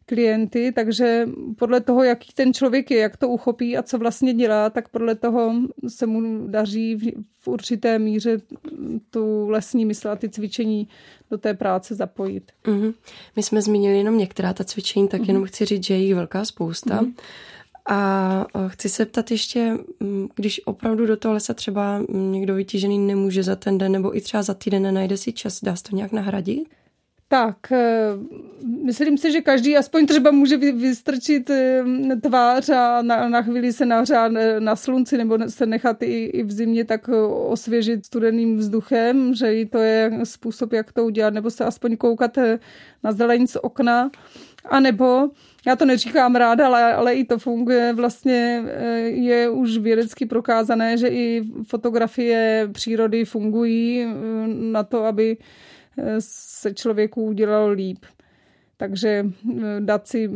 klienty, 0.07 0.73
takže 0.73 1.29
podle 1.59 1.81
toho, 1.81 2.05
jaký 2.05 2.33
ten 2.33 2.55
člověk 2.55 2.91
je, 2.91 2.99
jak 2.99 3.17
to 3.17 3.29
uchopí 3.29 3.77
a 3.77 3.83
co 3.83 3.99
vlastně 3.99 4.35
dělá, 4.35 4.71
tak 4.71 4.89
podle 4.89 5.15
toho 5.15 5.55
se 5.89 6.07
mu 6.07 6.47
daří 6.47 6.95
v, 6.95 7.13
v 7.39 7.49
určité 7.49 7.99
míře 7.99 8.39
tu 9.11 9.49
lesní 9.49 9.85
mysl 9.85 10.09
a 10.09 10.17
ty 10.17 10.29
cvičení 10.29 10.89
do 11.31 11.39
té 11.39 11.55
práce 11.55 11.95
zapojit. 11.95 12.53
Mm-hmm. 12.65 12.95
My 13.37 13.43
jsme 13.43 13.63
zmínili 13.63 13.99
jenom 13.99 14.19
některá 14.19 14.53
ta 14.53 14.65
cvičení, 14.65 15.09
tak 15.09 15.21
mm-hmm. 15.21 15.29
jenom 15.29 15.45
chci 15.45 15.65
říct, 15.65 15.85
že 15.85 15.95
je 15.95 16.01
jich 16.01 16.15
velká 16.15 16.45
spousta. 16.45 17.01
Mm-hmm. 17.01 17.15
A 17.89 18.47
chci 18.69 18.89
se 18.89 19.07
ptat 19.07 19.31
ještě, 19.31 19.79
když 20.35 20.61
opravdu 20.65 21.07
do 21.07 21.17
toho 21.17 21.35
lesa 21.35 21.55
třeba 21.55 22.03
někdo 22.09 22.55
vytížený 22.55 22.99
nemůže 22.99 23.43
za 23.43 23.57
ten 23.57 23.79
den 23.79 23.93
nebo 23.93 24.17
i 24.17 24.21
třeba 24.21 24.43
za 24.43 24.55
týden 24.55 24.83
nenajde 24.83 25.17
si 25.17 25.33
čas, 25.33 25.61
dá 25.63 25.77
se 25.77 25.83
to 25.83 25.97
nějak 25.97 26.13
nahradit? 26.13 26.69
Tak, 27.33 27.73
eh, 27.73 28.09
myslím 28.85 29.19
si, 29.19 29.33
že 29.33 29.41
každý 29.41 29.77
aspoň 29.77 30.07
třeba 30.07 30.31
může 30.31 30.57
vystrčit 30.57 31.51
eh, 31.51 31.85
tvář 32.23 32.69
a 32.69 33.03
na, 33.03 33.29
na 33.29 33.43
chvíli 33.43 33.73
se 33.73 33.87
nahřát 33.87 34.33
eh, 34.37 34.61
na 34.61 34.77
slunci 34.77 35.19
nebo 35.19 35.39
se 35.49 35.67
nechat 35.67 36.03
i, 36.03 36.25
i 36.25 36.43
v 36.43 36.53
zimě 36.53 36.85
tak 36.85 37.09
osvěžit 37.49 38.07
studeným 38.07 38.57
vzduchem, 38.57 39.35
že 39.35 39.55
i 39.55 39.67
to 39.67 39.79
je 39.79 40.11
způsob, 40.25 40.73
jak 40.73 40.93
to 40.93 41.05
udělat, 41.05 41.35
nebo 41.35 41.51
se 41.51 41.65
aspoň 41.65 41.97
koukat 41.97 42.39
na 43.03 43.13
zeleň 43.13 43.47
z 43.47 43.57
okna, 43.57 44.11
a 44.65 44.81
nebo 44.81 45.31
já 45.67 45.77
to 45.77 45.85
neříkám 45.85 46.37
ráda, 46.37 46.67
ale, 46.67 46.95
ale 46.95 47.15
i 47.15 47.25
to 47.25 47.39
funguje. 47.39 47.93
Vlastně 47.93 48.63
je 49.05 49.51
už 49.51 49.79
vědecky 49.79 50.27
prokázané, 50.27 50.99
že 50.99 51.09
i 51.09 51.43
fotografie 51.67 52.69
přírody 52.73 53.25
fungují 53.25 54.07
na 54.47 54.83
to, 54.83 55.05
aby 55.05 55.37
se 56.19 56.75
člověku 56.75 57.25
udělalo 57.25 57.69
líp. 57.69 58.05
Takže 58.83 59.27
eh, 59.27 59.81
dát 59.81 60.09
si, 60.09 60.31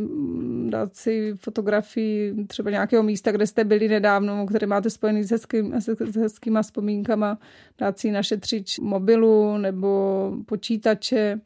dát 0.69 0.95
si 0.95 1.33
fotografii 1.35 2.45
třeba 2.47 2.69
nějakého 2.69 3.03
místa, 3.03 3.31
kde 3.31 3.47
jste 3.47 3.63
byli 3.63 3.87
nedávno, 3.87 4.45
které 4.45 4.67
máte 4.67 4.89
spojený 4.89 5.23
s, 5.23 5.31
hezkým, 5.31 5.73
s 6.11 6.15
hezkýma 6.15 6.61
vzpomínkama, 6.61 7.37
dát 7.77 7.99
si 7.99 8.11
našetřič 8.11 8.79
mobilu 8.79 9.57
nebo 9.57 10.31
počítače, 10.45 11.39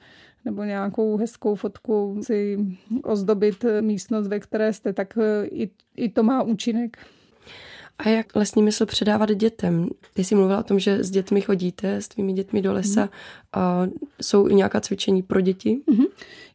nebo 0.46 0.64
nějakou 0.64 1.18
hezkou 1.18 1.56
fotku 1.56 2.20
si 2.24 2.58
ozdobit 3.04 3.66
místnost, 3.82 4.28
ve 4.28 4.40
které 4.40 4.74
jste, 4.74 4.94
tak 4.94 5.18
eh, 5.18 5.46
i, 5.46 5.70
i 5.96 6.10
to 6.10 6.24
má 6.24 6.44
účinek. 6.44 6.98
A 7.98 8.10
jak 8.10 8.36
lesní 8.36 8.64
mysl 8.64 8.86
předávat 8.86 9.32
dětem? 9.32 9.90
Ty 10.14 10.24
jsi 10.24 10.36
mluvila 10.36 10.60
o 10.60 10.64
tom, 10.64 10.80
že 10.80 11.04
s 11.04 11.12
dětmi 11.12 11.42
chodíte, 11.42 11.96
s 11.96 12.08
tvými 12.08 12.34
dětmi 12.34 12.62
do 12.62 12.74
lesa. 12.74 13.02
Mm. 13.02 13.10
A 13.54 13.88
jsou 14.22 14.48
i 14.48 14.56
nějaká 14.56 14.82
cvičení 14.82 15.22
pro 15.24 15.42
děti? 15.42 15.82
Mm-hmm. 15.88 16.06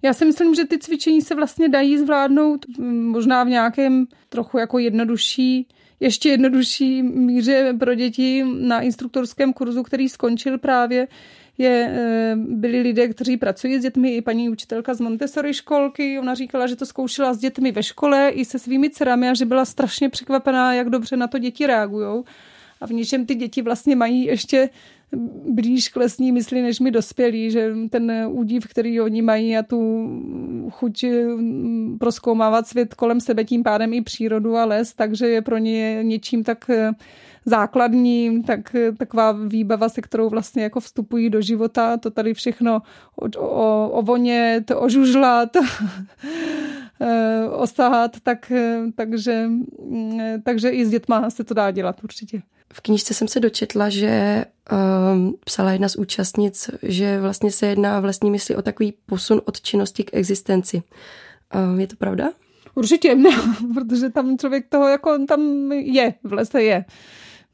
Já 0.02 0.12
si 0.12 0.24
myslím, 0.24 0.54
že 0.54 0.64
ty 0.64 0.78
cvičení 0.78 1.22
se 1.22 1.34
vlastně 1.34 1.68
dají 1.68 1.98
zvládnout 1.98 2.66
možná 3.02 3.44
v 3.44 3.48
nějakém 3.48 4.06
trochu 4.28 4.58
jako 4.58 4.78
jednodušší 4.78 5.68
ještě 6.00 6.28
jednodušší 6.28 7.02
míře 7.02 7.74
pro 7.78 7.94
děti 7.94 8.44
na 8.60 8.80
instruktorském 8.80 9.52
kurzu, 9.52 9.82
který 9.82 10.08
skončil 10.08 10.58
právě 10.58 11.08
je, 11.58 11.90
eh, 11.92 12.36
byli 12.36 12.80
lidé, 12.80 13.08
kteří 13.08 13.36
pracují 13.36 13.78
s 13.78 13.82
dětmi, 13.82 14.10
i 14.14 14.22
paní 14.22 14.48
učitelka 14.48 14.94
z 14.94 15.00
Montessori 15.00 15.54
školky, 15.54 16.18
ona 16.18 16.34
říkala, 16.34 16.66
že 16.66 16.76
to 16.76 16.86
zkoušela 16.86 17.34
s 17.34 17.38
dětmi 17.38 17.72
ve 17.72 17.82
škole 17.82 18.28
i 18.28 18.44
se 18.44 18.58
svými 18.58 18.90
dcerami 18.90 19.28
a 19.28 19.34
že 19.34 19.44
byla 19.44 19.64
strašně 19.64 20.08
překvapená, 20.08 20.74
jak 20.74 20.90
dobře 20.90 21.16
na 21.16 21.26
to 21.26 21.38
děti 21.38 21.66
reagují. 21.66 22.24
A 22.80 22.86
v 22.86 22.90
něčem 22.90 23.26
ty 23.26 23.34
děti 23.34 23.62
vlastně 23.62 23.96
mají 23.96 24.24
ještě 24.24 24.68
blíž 25.48 25.88
k 25.88 25.96
lesní 25.96 26.32
mysli, 26.32 26.62
než 26.62 26.80
my 26.80 26.90
dospělí, 26.90 27.50
že 27.50 27.74
ten 27.90 28.12
údiv, 28.28 28.66
který 28.66 29.00
oni 29.00 29.22
mají 29.22 29.56
a 29.56 29.62
tu 29.62 30.08
chuť 30.70 31.04
mm, 31.36 31.98
proskoumávat 31.98 32.66
svět 32.66 32.94
kolem 32.94 33.20
sebe, 33.20 33.44
tím 33.44 33.62
pádem 33.62 33.94
i 33.94 34.02
přírodu 34.02 34.56
a 34.56 34.64
les, 34.64 34.94
takže 34.94 35.28
je 35.28 35.42
pro 35.42 35.58
ně 35.58 35.98
něčím 36.02 36.44
tak 36.44 36.70
eh, 36.70 36.90
základní, 37.46 38.42
tak 38.42 38.76
taková 38.98 39.32
výbava, 39.32 39.88
se 39.88 40.02
kterou 40.02 40.28
vlastně 40.28 40.62
jako 40.62 40.80
vstupují 40.80 41.30
do 41.30 41.40
života, 41.40 41.96
to 41.96 42.10
tady 42.10 42.34
všechno 42.34 42.82
o, 43.36 43.88
ovonět, 43.88 44.70
ožužlat, 44.76 45.56
eh, 47.00 47.48
osahat, 47.50 48.16
tak, 48.22 48.52
takže, 48.94 49.48
takže 50.42 50.70
i 50.70 50.86
s 50.86 50.90
dětma 50.90 51.30
se 51.30 51.44
to 51.44 51.54
dá 51.54 51.70
dělat 51.70 52.04
určitě. 52.04 52.42
V 52.72 52.80
knížce 52.80 53.14
jsem 53.14 53.28
se 53.28 53.40
dočetla, 53.40 53.88
že 53.88 54.44
um, 55.12 55.34
psala 55.44 55.72
jedna 55.72 55.88
z 55.88 55.96
účastnic, 55.96 56.70
že 56.82 57.20
vlastně 57.20 57.52
se 57.52 57.66
jedná 57.66 58.00
v 58.00 58.04
lesní 58.04 58.30
mysli 58.30 58.56
o 58.56 58.62
takový 58.62 58.94
posun 59.06 59.40
od 59.44 59.60
činnosti 59.60 60.04
k 60.04 60.14
existenci. 60.14 60.82
Um, 61.72 61.80
je 61.80 61.86
to 61.86 61.96
pravda? 61.96 62.30
Určitě 62.74 63.14
ne, 63.14 63.30
protože 63.74 64.10
tam 64.10 64.38
člověk 64.38 64.66
toho 64.68 64.88
jako 64.88 65.18
tam 65.28 65.72
je, 65.72 66.14
v 66.24 66.32
lese 66.32 66.62
je 66.62 66.84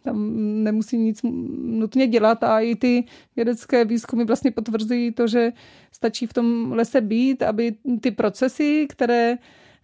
tam 0.02 0.32
nemusí 0.64 0.98
nic 0.98 1.20
nutně 1.62 2.06
dělat 2.06 2.44
a 2.44 2.60
i 2.60 2.74
ty 2.74 3.04
vědecké 3.36 3.84
výzkumy 3.84 4.24
vlastně 4.24 4.50
potvrzují 4.50 5.12
to, 5.12 5.26
že 5.26 5.52
stačí 5.92 6.26
v 6.26 6.32
tom 6.32 6.72
lese 6.72 7.00
být, 7.00 7.42
aby 7.42 7.74
ty 8.00 8.10
procesy, 8.10 8.86
které 8.88 9.36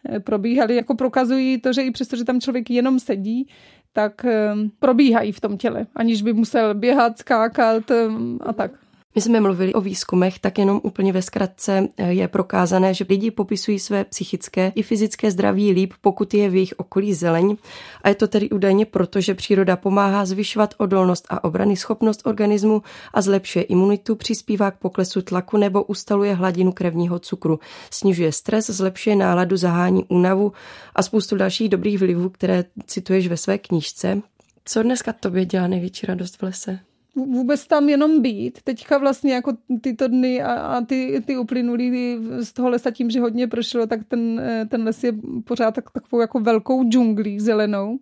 eh, 0.08 0.20
probíhaly, 0.20 0.76
jako 0.76 0.94
prokazují 0.94 1.60
to, 1.60 1.72
že 1.72 1.82
i 1.82 1.90
přesto, 1.90 2.16
že 2.16 2.24
tam 2.24 2.40
člověk 2.40 2.70
jenom 2.70 3.00
sedí, 3.00 3.48
tak 3.92 4.24
eh, 4.24 4.54
probíhají 4.78 5.32
v 5.32 5.40
tom 5.40 5.58
těle, 5.58 5.86
aniž 5.94 6.22
by 6.22 6.32
musel 6.32 6.74
běhat, 6.74 7.18
skákat 7.18 7.90
eh, 7.90 8.08
a 8.40 8.52
tak. 8.52 8.87
My 9.18 9.22
jsme 9.22 9.40
mluvili 9.40 9.74
o 9.74 9.80
výzkumech, 9.80 10.38
tak 10.38 10.58
jenom 10.58 10.80
úplně 10.82 11.12
ve 11.12 11.22
zkratce 11.22 11.88
eh, 11.96 12.12
je 12.12 12.28
prokázané, 12.28 12.94
že 12.94 13.04
lidi 13.08 13.30
popisují 13.30 13.78
své 13.78 14.04
psychické 14.04 14.72
i 14.74 14.82
fyzické 14.82 15.30
zdraví 15.30 15.72
líp, 15.72 15.92
pokud 16.00 16.34
je 16.34 16.50
v 16.50 16.54
jejich 16.54 16.74
okolí 16.76 17.14
zeleň. 17.14 17.56
A 18.02 18.08
je 18.08 18.14
to 18.14 18.28
tedy 18.28 18.50
údajně 18.50 18.86
proto, 18.86 19.20
že 19.20 19.34
příroda 19.34 19.76
pomáhá 19.76 20.26
zvyšovat 20.26 20.74
odolnost 20.78 21.26
a 21.28 21.44
obrany 21.44 21.76
schopnost 21.76 22.26
organismu 22.26 22.82
a 23.14 23.20
zlepšuje 23.20 23.62
imunitu, 23.62 24.16
přispívá 24.16 24.70
k 24.70 24.78
poklesu 24.78 25.22
tlaku 25.22 25.56
nebo 25.56 25.82
ustaluje 25.82 26.34
hladinu 26.34 26.72
krevního 26.72 27.18
cukru, 27.18 27.60
snižuje 27.90 28.32
stres, 28.32 28.70
zlepšuje 28.70 29.16
náladu, 29.16 29.56
zahání 29.56 30.04
únavu 30.08 30.52
a 30.94 31.02
spoustu 31.02 31.36
dalších 31.36 31.68
dobrých 31.68 31.98
vlivů, 31.98 32.28
které 32.28 32.64
cituješ 32.86 33.28
ve 33.28 33.36
své 33.36 33.58
knížce. 33.58 34.22
Co 34.64 34.82
dneska 34.82 35.12
tobě 35.12 35.44
dělá 35.44 35.66
největší 35.66 36.06
radost 36.06 36.36
v 36.36 36.42
lese? 36.42 36.87
Vůbec 37.26 37.66
tam 37.66 37.88
jenom 37.88 38.22
být. 38.22 38.62
Teďka 38.62 38.98
vlastně 38.98 39.34
jako 39.34 39.52
tyto 39.80 40.08
dny 40.08 40.42
a, 40.42 40.52
a 40.52 40.80
ty, 40.80 41.22
ty 41.26 41.36
uplynulý 41.36 42.16
z 42.38 42.52
toho 42.52 42.68
lesa 42.68 42.90
tím, 42.90 43.10
že 43.10 43.20
hodně 43.20 43.48
prošlo, 43.48 43.86
tak 43.86 44.00
ten, 44.08 44.42
ten 44.68 44.82
les 44.82 45.04
je 45.04 45.12
pořád 45.44 45.74
tak, 45.74 45.90
takovou 45.90 46.20
jako 46.20 46.40
velkou 46.40 46.84
džunglí 46.84 47.40
zelenou. 47.40 47.98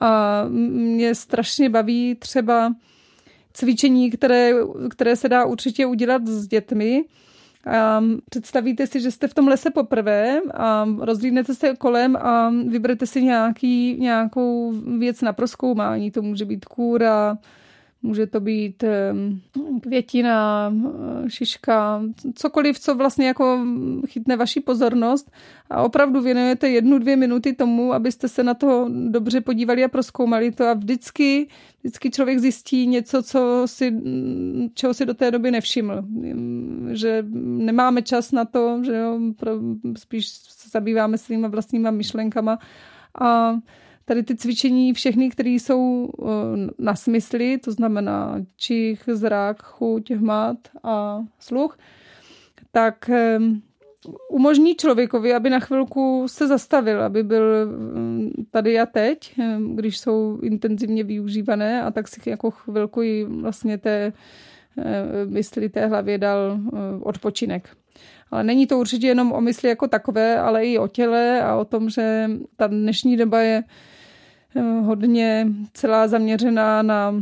A 0.00 0.44
mě 0.48 1.14
strašně 1.14 1.70
baví 1.70 2.16
třeba 2.18 2.74
cvičení, 3.52 4.10
které, 4.10 4.52
které 4.90 5.16
se 5.16 5.28
dá 5.28 5.44
určitě 5.44 5.86
udělat 5.86 6.26
s 6.26 6.46
dětmi. 6.48 7.04
A 7.66 8.04
představíte 8.30 8.86
si, 8.86 9.00
že 9.00 9.10
jste 9.10 9.28
v 9.28 9.34
tom 9.34 9.48
lese 9.48 9.70
poprvé 9.70 10.40
a 10.54 10.88
rozlídnete 10.98 11.54
se 11.54 11.76
kolem 11.76 12.16
a 12.16 12.52
vyberete 12.66 13.06
si 13.06 13.22
nějaký, 13.22 13.96
nějakou 14.00 14.72
věc 14.98 15.20
na 15.20 15.32
proskoumání. 15.32 16.10
To 16.10 16.22
může 16.22 16.44
být 16.44 16.64
kůra, 16.64 17.38
Může 18.04 18.26
to 18.26 18.40
být 18.40 18.84
květina, 19.80 20.72
šiška, 21.28 22.02
cokoliv, 22.34 22.78
co 22.78 22.94
vlastně 22.94 23.26
jako 23.26 23.66
chytne 24.06 24.36
vaši 24.36 24.60
pozornost. 24.60 25.30
A 25.70 25.82
opravdu 25.82 26.20
věnujete 26.20 26.68
jednu, 26.68 26.98
dvě 26.98 27.16
minuty 27.16 27.52
tomu, 27.52 27.92
abyste 27.92 28.28
se 28.28 28.42
na 28.42 28.54
to 28.54 28.90
dobře 29.08 29.40
podívali 29.40 29.84
a 29.84 29.88
proskoumali 29.88 30.50
to. 30.50 30.64
A 30.64 30.74
vždycky, 30.74 31.48
vždycky 31.80 32.10
člověk 32.10 32.38
zjistí 32.38 32.86
něco, 32.86 33.22
co 33.22 33.62
si, 33.66 34.02
čeho 34.74 34.94
si 34.94 35.06
do 35.06 35.14
té 35.14 35.30
doby 35.30 35.50
nevšiml. 35.50 36.04
Že 36.92 37.24
nemáme 37.58 38.02
čas 38.02 38.32
na 38.32 38.44
to, 38.44 38.80
že 38.84 38.96
jo, 38.96 39.20
spíš 39.98 40.28
se 40.28 40.68
zabýváme 40.72 41.18
svýma 41.18 41.48
vlastníma 41.48 41.90
myšlenkama. 41.90 42.58
A 43.20 43.54
tady 44.04 44.22
ty 44.22 44.36
cvičení 44.36 44.92
všechny, 44.92 45.30
které 45.30 45.50
jsou 45.50 46.08
eh, 46.08 46.26
na 46.78 46.94
smysly, 46.94 47.58
to 47.58 47.72
znamená 47.72 48.44
čich, 48.56 49.02
zrak, 49.06 49.62
chuť, 49.62 50.10
hmat 50.10 50.56
a 50.82 51.24
sluch, 51.38 51.78
tak 52.72 53.10
ehm, 53.10 53.62
umožní 54.30 54.74
člověkovi, 54.74 55.34
aby 55.34 55.50
na 55.50 55.60
chvilku 55.60 56.24
se 56.28 56.46
zastavil, 56.48 57.02
aby 57.02 57.22
byl 57.22 57.66
mm, 57.66 58.30
tady 58.50 58.80
a 58.80 58.86
teď, 58.86 59.38
ehm, 59.38 59.76
když 59.76 59.98
jsou 59.98 60.38
intenzivně 60.42 61.04
využívané 61.04 61.82
a 61.82 61.90
tak 61.90 62.08
si 62.08 62.30
jako 62.30 62.50
chvilku 62.50 63.02
i 63.02 63.24
vlastně 63.24 63.78
té 63.78 64.12
eh, 64.78 65.26
mysli 65.26 65.68
té 65.68 65.86
hlavě 65.86 66.18
dal 66.18 66.58
eh, 66.58 66.78
odpočinek. 67.02 67.76
Ale 68.30 68.44
není 68.44 68.66
to 68.66 68.78
určitě 68.78 69.06
jenom 69.06 69.32
o 69.32 69.40
mysli 69.40 69.68
jako 69.68 69.88
takové, 69.88 70.38
ale 70.40 70.66
i 70.66 70.78
o 70.78 70.88
těle 70.88 71.42
a 71.42 71.56
o 71.56 71.64
tom, 71.64 71.90
že 71.90 72.30
ta 72.56 72.66
dnešní 72.66 73.16
doba 73.16 73.40
je 73.40 73.64
hodně 74.82 75.46
celá 75.72 76.08
zaměřená 76.08 76.82
na, 76.82 77.14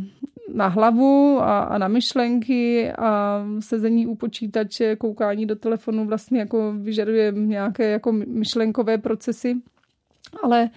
na 0.54 0.66
hlavu 0.66 1.38
a, 1.40 1.60
a 1.60 1.78
na 1.78 1.88
myšlenky 1.88 2.92
a 2.92 3.42
sezení 3.60 4.06
u 4.06 4.14
počítače, 4.14 4.96
koukání 4.96 5.46
do 5.46 5.56
telefonu 5.56 6.04
vlastně 6.04 6.40
jako 6.40 6.72
vyžaduje 6.72 7.32
nějaké 7.32 7.90
jako 7.90 8.12
myšlenkové 8.12 8.98
procesy. 8.98 9.56
Ale 10.42 10.70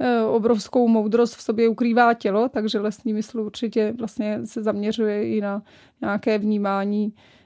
e, 0.00 0.20
obrovskou 0.22 0.88
moudrost 0.88 1.36
v 1.36 1.42
sobě 1.42 1.68
ukrývá 1.68 2.14
tělo, 2.14 2.48
takže 2.48 2.80
lesní 2.80 3.12
mysl 3.12 3.40
určitě 3.40 3.94
vlastně 3.98 4.40
se 4.44 4.62
zaměřuje 4.62 5.36
i 5.36 5.40
na 5.40 5.62
nějaké 6.00 6.38
vnímání 6.38 7.12
Eh, 7.12 7.39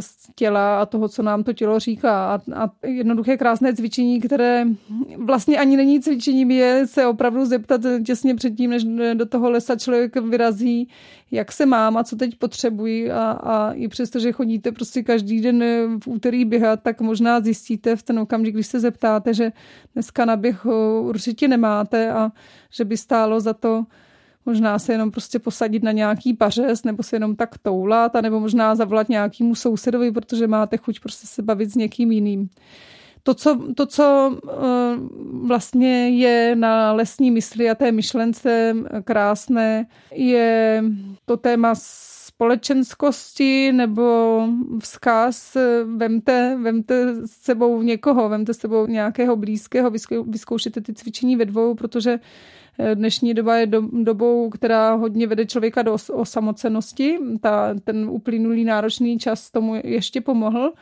z 0.00 0.28
těla 0.34 0.80
a 0.80 0.86
toho, 0.86 1.08
co 1.08 1.22
nám 1.22 1.44
to 1.44 1.52
tělo 1.52 1.78
říká. 1.78 2.34
A, 2.34 2.40
a 2.54 2.70
jednoduché 2.86 3.36
krásné 3.36 3.74
cvičení, 3.74 4.20
které 4.20 4.64
vlastně 5.16 5.58
ani 5.58 5.76
není 5.76 6.00
cvičením, 6.00 6.50
je 6.50 6.86
se 6.86 7.06
opravdu 7.06 7.46
zeptat 7.46 7.80
těsně 8.06 8.34
předtím, 8.34 8.70
než 8.70 8.84
do 9.14 9.26
toho 9.26 9.50
lesa 9.50 9.76
člověk 9.76 10.16
vyrazí, 10.16 10.88
jak 11.30 11.52
se 11.52 11.66
mám 11.66 11.96
a 11.96 12.04
co 12.04 12.16
teď 12.16 12.38
potřebuji. 12.38 13.10
A, 13.10 13.30
a 13.30 13.72
i 13.72 13.88
přesto, 13.88 14.18
že 14.18 14.32
chodíte 14.32 14.72
prostě 14.72 15.02
každý 15.02 15.40
den 15.40 15.64
v 16.04 16.06
úterý 16.06 16.44
běhat, 16.44 16.82
tak 16.82 17.00
možná 17.00 17.40
zjistíte 17.40 17.96
v 17.96 18.02
ten 18.02 18.18
okamžik, 18.18 18.54
když 18.54 18.66
se 18.66 18.80
zeptáte, 18.80 19.34
že 19.34 19.52
dneska 19.94 20.24
na 20.24 20.36
běh 20.36 20.66
určitě 21.00 21.48
nemáte 21.48 22.12
a 22.12 22.32
že 22.70 22.84
by 22.84 22.96
stálo 22.96 23.40
za 23.40 23.52
to 23.52 23.84
možná 24.46 24.78
se 24.78 24.92
jenom 24.92 25.10
prostě 25.10 25.38
posadit 25.38 25.82
na 25.82 25.92
nějaký 25.92 26.34
pařez, 26.34 26.84
nebo 26.84 27.02
se 27.02 27.16
jenom 27.16 27.36
tak 27.36 27.58
toulat, 27.58 28.14
nebo 28.22 28.40
možná 28.40 28.74
zavolat 28.74 29.08
nějakému 29.08 29.54
sousedovi, 29.54 30.12
protože 30.12 30.46
máte 30.46 30.76
chuť 30.76 31.00
prostě 31.00 31.26
se 31.26 31.42
bavit 31.42 31.70
s 31.70 31.74
někým 31.74 32.12
jiným. 32.12 32.48
To, 33.22 33.34
co, 33.34 33.60
to, 33.74 33.86
co 33.86 34.36
eh, 34.48 34.52
vlastně 35.42 36.08
je 36.08 36.56
na 36.56 36.92
lesní 36.92 37.30
mysli 37.30 37.70
a 37.70 37.74
té 37.74 37.92
myšlence 37.92 38.76
krásné, 39.04 39.86
je 40.12 40.84
to 41.24 41.36
téma 41.36 41.74
společenskosti 42.36 43.72
nebo 43.72 44.42
vzkaz, 44.80 45.56
vemte, 45.96 46.58
vemte 46.62 47.14
s 47.26 47.30
sebou 47.30 47.82
někoho, 47.82 48.28
vemte 48.28 48.54
s 48.54 48.58
sebou 48.58 48.86
nějakého 48.86 49.36
blízkého, 49.36 49.90
vyzkoušete 50.26 50.80
ty 50.80 50.94
cvičení 50.94 51.36
ve 51.36 51.44
dvou, 51.44 51.74
protože 51.74 52.18
Dnešní 52.94 53.34
doba 53.34 53.56
je 53.56 53.66
do, 53.66 53.82
dobou, 53.92 54.50
která 54.50 54.94
hodně 54.94 55.26
vede 55.26 55.46
člověka 55.46 55.82
do 55.82 55.96
osamocenosti. 56.12 57.18
Ta, 57.40 57.74
ten 57.84 58.08
uplynulý 58.10 58.64
náročný 58.64 59.18
čas 59.18 59.50
tomu 59.50 59.80
ještě 59.84 60.20
pomohl. 60.20 60.72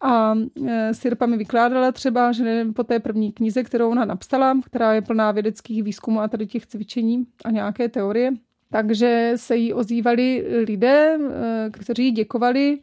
A 0.00 0.34
e, 0.66 0.94
Sirpa 0.94 1.26
mi 1.26 1.36
vykládala 1.36 1.92
třeba, 1.92 2.32
že 2.32 2.66
po 2.76 2.84
té 2.84 2.98
první 2.98 3.32
knize, 3.32 3.64
kterou 3.64 3.90
ona 3.90 4.04
napsala, 4.04 4.60
která 4.66 4.94
je 4.94 5.02
plná 5.02 5.32
vědeckých 5.32 5.82
výzkumů 5.82 6.20
a 6.20 6.28
tady 6.28 6.46
těch 6.46 6.66
cvičení 6.66 7.24
a 7.44 7.50
nějaké 7.50 7.88
teorie, 7.88 8.32
takže 8.70 9.32
se 9.36 9.56
jí 9.56 9.72
ozývali 9.72 10.46
lidé, 10.66 11.18
e, 11.18 11.70
kteří 11.70 12.10
děkovali, 12.10 12.78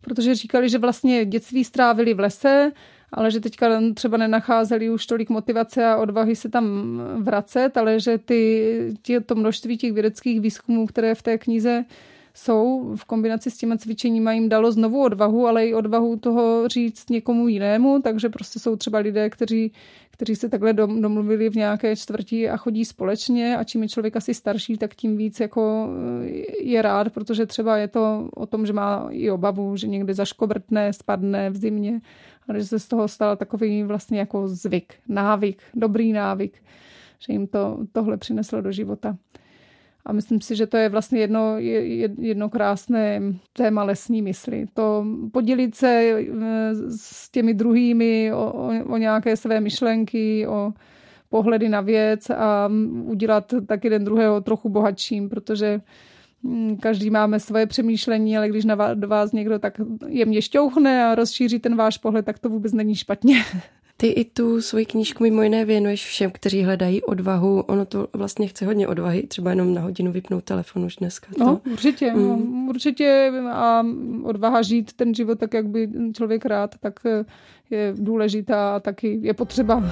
protože 0.00 0.34
říkali, 0.34 0.68
že 0.68 0.78
vlastně 0.78 1.24
dětství 1.24 1.64
strávili 1.64 2.14
v 2.14 2.20
lese, 2.20 2.72
ale 3.12 3.30
že 3.30 3.40
teďka 3.40 3.80
třeba 3.94 4.16
nenacházeli 4.16 4.90
už 4.90 5.06
tolik 5.06 5.30
motivace 5.30 5.86
a 5.86 5.96
odvahy 5.96 6.36
se 6.36 6.48
tam 6.48 6.64
vracet, 7.16 7.76
ale 7.76 8.00
že 8.00 8.18
ty, 8.18 8.74
ty 9.02 9.20
to 9.20 9.34
množství 9.34 9.78
těch 9.78 9.92
vědeckých 9.92 10.40
výzkumů, 10.40 10.86
které 10.86 11.14
v 11.14 11.22
té 11.22 11.38
knize 11.38 11.84
jsou 12.34 12.92
v 12.96 13.04
kombinaci 13.04 13.50
s 13.50 13.56
těma 13.56 13.76
cvičeníma 13.76 14.32
jim 14.32 14.48
dalo 14.48 14.72
znovu 14.72 15.02
odvahu, 15.02 15.46
ale 15.46 15.66
i 15.66 15.74
odvahu 15.74 16.16
toho 16.16 16.68
říct 16.68 17.10
někomu 17.10 17.48
jinému, 17.48 18.02
takže 18.02 18.28
prostě 18.28 18.58
jsou 18.58 18.76
třeba 18.76 18.98
lidé, 18.98 19.30
kteří, 19.30 19.72
kteří 20.10 20.36
se 20.36 20.48
takhle 20.48 20.72
domluvili 20.72 21.50
v 21.50 21.56
nějaké 21.56 21.96
čtvrtí 21.96 22.48
a 22.48 22.56
chodí 22.56 22.84
společně 22.84 23.56
a 23.56 23.64
čím 23.64 23.82
je 23.82 23.88
člověk 23.88 24.16
asi 24.16 24.34
starší, 24.34 24.78
tak 24.78 24.94
tím 24.94 25.16
víc 25.16 25.40
jako 25.40 25.88
je 26.60 26.82
rád, 26.82 27.12
protože 27.12 27.46
třeba 27.46 27.76
je 27.76 27.88
to 27.88 28.28
o 28.34 28.46
tom, 28.46 28.66
že 28.66 28.72
má 28.72 29.08
i 29.10 29.30
obavu, 29.30 29.76
že 29.76 29.86
někde 29.86 30.14
zaškobrtne, 30.14 30.92
spadne 30.92 31.50
v 31.50 31.56
zimě 31.56 32.00
ale 32.50 32.60
že 32.60 32.66
se 32.66 32.78
z 32.78 32.88
toho 32.88 33.08
stal 33.08 33.36
takový 33.36 33.82
vlastně 33.82 34.18
jako 34.18 34.48
zvyk, 34.48 34.94
návyk, 35.08 35.62
dobrý 35.74 36.12
návyk, 36.12 36.62
že 37.18 37.32
jim 37.32 37.46
to, 37.46 37.78
tohle 37.92 38.16
přineslo 38.16 38.60
do 38.60 38.72
života. 38.72 39.16
A 40.06 40.12
myslím 40.12 40.40
si, 40.40 40.56
že 40.56 40.66
to 40.66 40.76
je 40.76 40.88
vlastně 40.88 41.20
jedno, 41.20 41.54
jedno 42.18 42.48
krásné 42.48 43.20
téma 43.52 43.84
lesní 43.84 44.22
mysli. 44.22 44.66
To 44.74 45.04
podělit 45.32 45.74
se 45.74 45.88
eh, 45.88 46.24
s 46.96 47.30
těmi 47.30 47.54
druhými 47.54 48.32
o, 48.32 48.52
o, 48.86 48.96
nějaké 48.96 49.36
své 49.36 49.60
myšlenky, 49.60 50.46
o 50.46 50.72
pohledy 51.28 51.68
na 51.68 51.80
věc 51.80 52.30
a 52.30 52.70
udělat 53.04 53.54
tak 53.66 53.84
jeden 53.84 54.04
druhého 54.04 54.40
trochu 54.40 54.68
bohatším, 54.68 55.28
protože 55.28 55.80
Hmm, 56.44 56.76
každý 56.76 57.10
máme 57.10 57.40
svoje 57.40 57.66
přemýšlení, 57.66 58.36
ale 58.36 58.48
když 58.48 58.64
na 58.64 58.74
vás, 58.74 58.98
do 58.98 59.08
vás 59.08 59.32
někdo 59.32 59.58
tak 59.58 59.80
jemně 60.06 60.42
šťouchne 60.42 61.04
a 61.04 61.14
rozšíří 61.14 61.58
ten 61.58 61.76
váš 61.76 61.98
pohled, 61.98 62.24
tak 62.24 62.38
to 62.38 62.48
vůbec 62.48 62.72
není 62.72 62.94
špatně. 62.94 63.44
Ty 64.00 64.06
i 64.06 64.24
tu 64.24 64.62
svoji 64.62 64.86
knížku 64.86 65.22
mimo 65.22 65.42
jiné 65.42 65.64
věnuješ 65.64 66.06
všem, 66.06 66.30
kteří 66.30 66.62
hledají 66.62 67.02
odvahu. 67.02 67.60
Ono 67.60 67.84
to 67.84 68.08
vlastně 68.12 68.46
chce 68.46 68.66
hodně 68.66 68.88
odvahy, 68.88 69.22
třeba 69.22 69.50
jenom 69.50 69.74
na 69.74 69.80
hodinu 69.82 70.12
vypnout 70.12 70.44
telefon 70.44 70.84
už 70.84 70.96
dneska. 70.96 71.26
To... 71.38 71.44
No, 71.44 71.60
určitě. 71.72 72.12
Mm. 72.12 72.22
No, 72.28 72.38
určitě 72.68 73.32
a 73.52 73.86
odvaha 74.22 74.62
žít 74.62 74.92
ten 74.92 75.14
život 75.14 75.38
tak, 75.38 75.54
jak 75.54 75.68
by 75.68 75.88
člověk 76.16 76.44
rád, 76.44 76.74
tak 76.80 77.00
je 77.70 77.94
důležitá 77.96 78.76
a 78.76 78.80
taky 78.80 79.18
je 79.22 79.34
potřeba. 79.34 79.82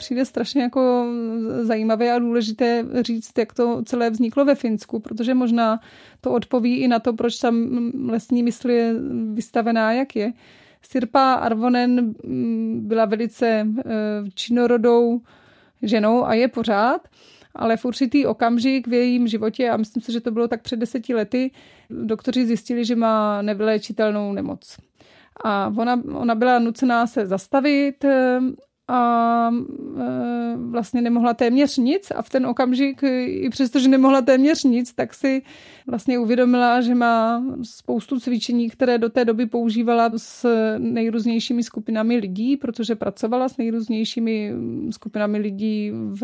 Přijde 0.00 0.24
strašně 0.24 0.62
jako 0.62 1.06
zajímavé 1.62 2.12
a 2.12 2.18
důležité 2.18 2.84
říct, 3.00 3.38
jak 3.38 3.52
to 3.52 3.82
celé 3.82 4.10
vzniklo 4.10 4.44
ve 4.44 4.54
Finsku, 4.54 5.00
protože 5.00 5.34
možná 5.34 5.80
to 6.20 6.32
odpoví 6.32 6.76
i 6.76 6.88
na 6.88 6.98
to, 6.98 7.12
proč 7.12 7.38
tam 7.38 7.54
lesní 8.08 8.42
mysl 8.42 8.70
je 8.70 8.94
vystavená, 9.32 9.92
jak 9.92 10.16
je. 10.16 10.32
Sirpa 10.82 11.32
Arvonen 11.32 12.14
mm, 12.24 12.80
byla 12.88 13.04
velice 13.04 13.46
eh, 13.46 13.84
činorodou 14.34 15.20
ženou 15.82 16.24
a 16.24 16.34
je 16.34 16.48
pořád, 16.48 17.08
ale 17.54 17.76
v 17.76 17.84
určitý 17.84 18.26
okamžik 18.26 18.88
v 18.88 18.92
jejím 18.92 19.28
životě, 19.28 19.70
a 19.70 19.76
myslím 19.76 20.02
si, 20.02 20.12
že 20.12 20.20
to 20.20 20.30
bylo 20.30 20.48
tak 20.48 20.62
před 20.62 20.78
deseti 20.78 21.14
lety, 21.14 21.50
doktoři 21.90 22.46
zjistili, 22.46 22.84
že 22.84 22.96
má 22.96 23.42
nevyléčitelnou 23.42 24.32
nemoc. 24.32 24.76
A 25.44 25.72
ona, 25.76 26.02
ona 26.14 26.34
byla 26.34 26.58
nucená 26.58 27.06
se 27.06 27.26
zastavit, 27.26 28.04
eh, 28.04 28.40
a 28.90 29.50
e, 29.50 30.56
vlastně 30.56 31.02
nemohla 31.02 31.34
téměř 31.34 31.76
nic 31.76 32.10
a 32.10 32.22
v 32.22 32.28
ten 32.28 32.46
okamžik, 32.46 33.02
i 33.26 33.48
přesto, 33.50 33.80
že 33.80 33.88
nemohla 33.88 34.22
téměř 34.22 34.64
nic, 34.64 34.92
tak 34.94 35.14
si 35.14 35.42
vlastně 35.86 36.18
uvědomila, 36.18 36.80
že 36.80 36.94
má 36.94 37.44
spoustu 37.62 38.20
cvičení, 38.20 38.70
které 38.70 38.98
do 38.98 39.08
té 39.08 39.24
doby 39.24 39.46
používala 39.46 40.10
s 40.16 40.46
nejrůznějšími 40.78 41.62
skupinami 41.62 42.16
lidí, 42.16 42.56
protože 42.56 42.94
pracovala 42.94 43.48
s 43.48 43.56
nejrůznějšími 43.56 44.52
skupinami 44.90 45.38
lidí 45.38 45.90
v, 45.92 46.22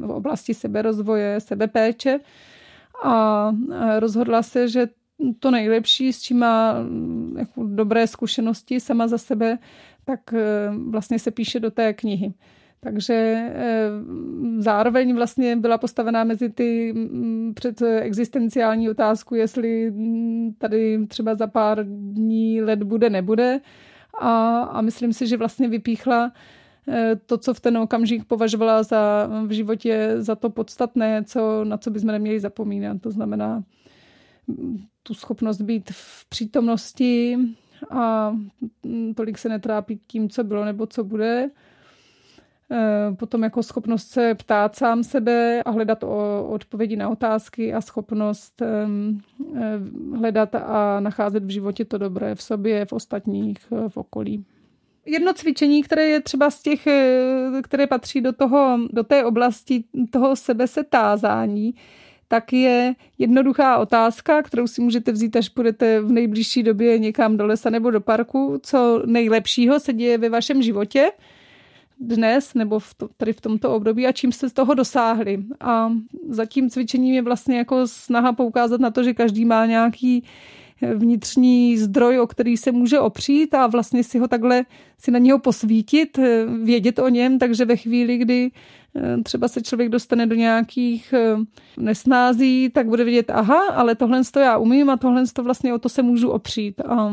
v 0.00 0.10
oblasti 0.10 0.54
seberozvoje, 0.54 1.40
sebepéče 1.40 2.20
a 3.04 3.50
rozhodla 3.98 4.42
se, 4.42 4.68
že 4.68 4.88
to 5.38 5.50
nejlepší, 5.50 6.12
s 6.12 6.22
čím 6.22 6.38
má 6.38 6.74
jako 7.38 7.64
dobré 7.66 8.06
zkušenosti 8.06 8.80
sama 8.80 9.08
za 9.08 9.18
sebe, 9.18 9.58
tak 10.08 10.32
eh, 10.32 10.70
vlastně 10.90 11.18
se 11.18 11.30
píše 11.30 11.60
do 11.60 11.70
té 11.70 11.92
knihy. 11.92 12.34
Takže 12.80 13.14
eh, 13.14 13.90
zároveň 14.58 15.14
vlastně 15.14 15.56
byla 15.56 15.78
postavená 15.78 16.24
mezi 16.24 16.48
ty 16.48 16.92
mm, 16.92 17.52
před 17.54 17.82
existenciální 17.82 18.90
otázku, 18.90 19.34
jestli 19.34 19.90
mm, 19.90 20.54
tady 20.58 21.06
třeba 21.06 21.34
za 21.34 21.46
pár 21.46 21.84
dní 21.86 22.62
let 22.62 22.82
bude, 22.82 23.10
nebude. 23.10 23.60
A, 24.20 24.60
a 24.60 24.80
myslím 24.80 25.12
si, 25.12 25.26
že 25.26 25.36
vlastně 25.36 25.68
vypíchla 25.68 26.32
eh, 26.88 27.16
to, 27.26 27.38
co 27.38 27.54
v 27.54 27.60
ten 27.60 27.78
okamžik 27.78 28.24
považovala 28.24 28.82
za 28.82 29.30
v 29.46 29.50
životě 29.50 30.14
za 30.16 30.34
to 30.34 30.50
podstatné, 30.50 31.24
co, 31.24 31.64
na 31.64 31.76
co 31.78 31.90
bychom 31.90 32.12
neměli 32.12 32.40
zapomínat. 32.40 33.00
To 33.00 33.10
znamená 33.10 33.64
mm, 34.46 34.78
tu 35.02 35.14
schopnost 35.14 35.60
být 35.60 35.90
v 35.90 36.28
přítomnosti, 36.28 37.36
a 37.90 38.32
tolik 39.14 39.38
se 39.38 39.48
netrápí 39.48 40.00
tím, 40.06 40.28
co 40.28 40.44
bylo 40.44 40.64
nebo 40.64 40.86
co 40.86 41.04
bude. 41.04 41.50
E, 42.70 43.14
potom 43.16 43.42
jako 43.42 43.62
schopnost 43.62 44.08
se 44.08 44.34
ptát 44.34 44.76
sám 44.76 45.04
sebe 45.04 45.62
a 45.62 45.70
hledat 45.70 46.04
odpovědi 46.48 46.96
na 46.96 47.08
otázky 47.08 47.74
a 47.74 47.80
schopnost 47.80 48.62
e, 48.62 48.86
hledat 50.16 50.54
a 50.54 51.00
nacházet 51.00 51.44
v 51.44 51.50
životě 51.50 51.84
to 51.84 51.98
dobré 51.98 52.34
v 52.34 52.42
sobě, 52.42 52.86
v 52.86 52.92
ostatních, 52.92 53.58
v 53.88 53.96
okolí. 53.96 54.44
Jedno 55.06 55.32
cvičení, 55.32 55.82
které 55.82 56.06
je 56.06 56.20
třeba 56.20 56.50
z 56.50 56.62
těch, 56.62 56.86
e, 56.86 57.62
které 57.62 57.86
patří 57.86 58.20
do, 58.20 58.32
toho, 58.32 58.78
do 58.90 59.04
té 59.04 59.24
oblasti 59.24 59.84
toho 60.10 60.36
sebesetázání, 60.36 61.74
tak 62.28 62.52
je 62.52 62.94
jednoduchá 63.18 63.78
otázka, 63.78 64.42
kterou 64.42 64.66
si 64.66 64.80
můžete 64.80 65.12
vzít, 65.12 65.36
až 65.36 65.48
půjdete 65.48 66.00
v 66.00 66.12
nejbližší 66.12 66.62
době 66.62 66.98
někam 66.98 67.36
do 67.36 67.46
lesa 67.46 67.70
nebo 67.70 67.90
do 67.90 68.00
parku. 68.00 68.60
Co 68.62 69.02
nejlepšího 69.06 69.80
se 69.80 69.92
děje 69.92 70.18
ve 70.18 70.28
vašem 70.28 70.62
životě 70.62 71.10
dnes 72.00 72.54
nebo 72.54 72.78
v 72.78 72.94
to, 72.94 73.08
tady 73.16 73.32
v 73.32 73.40
tomto 73.40 73.74
období 73.74 74.06
a 74.06 74.12
čím 74.12 74.32
jste 74.32 74.48
z 74.48 74.52
toho 74.52 74.74
dosáhli. 74.74 75.44
A 75.60 75.92
za 76.28 76.46
tím 76.46 76.70
cvičením 76.70 77.14
je 77.14 77.22
vlastně 77.22 77.58
jako 77.58 77.86
snaha 77.86 78.32
poukázat 78.32 78.80
na 78.80 78.90
to, 78.90 79.02
že 79.02 79.14
každý 79.14 79.44
má 79.44 79.66
nějaký 79.66 80.24
vnitřní 80.94 81.78
zdroj, 81.78 82.18
o 82.20 82.26
který 82.26 82.56
se 82.56 82.72
může 82.72 83.00
opřít 83.00 83.54
a 83.54 83.66
vlastně 83.66 84.04
si 84.04 84.18
ho 84.18 84.28
takhle, 84.28 84.64
si 84.98 85.10
na 85.10 85.18
něho 85.18 85.38
posvítit, 85.38 86.18
vědět 86.62 86.98
o 86.98 87.08
něm, 87.08 87.38
takže 87.38 87.64
ve 87.64 87.76
chvíli, 87.76 88.18
kdy 88.18 88.50
Eh, 88.96 89.22
třeba 89.22 89.48
se 89.48 89.62
člověk 89.62 89.88
dostane 89.88 90.26
do 90.26 90.34
nějakých 90.34 91.12
eh, 91.12 91.36
nesnází, 91.76 92.70
tak 92.70 92.86
bude 92.86 93.04
vidět, 93.04 93.30
aha, 93.30 93.68
ale 93.74 93.94
tohle 93.94 94.24
to 94.24 94.40
já 94.40 94.58
umím 94.58 94.90
a 94.90 94.96
tohle 94.96 95.24
to 95.32 95.42
vlastně 95.42 95.74
o 95.74 95.78
to 95.78 95.88
se 95.88 96.02
můžu 96.02 96.30
opřít. 96.30 96.80
A, 96.80 97.12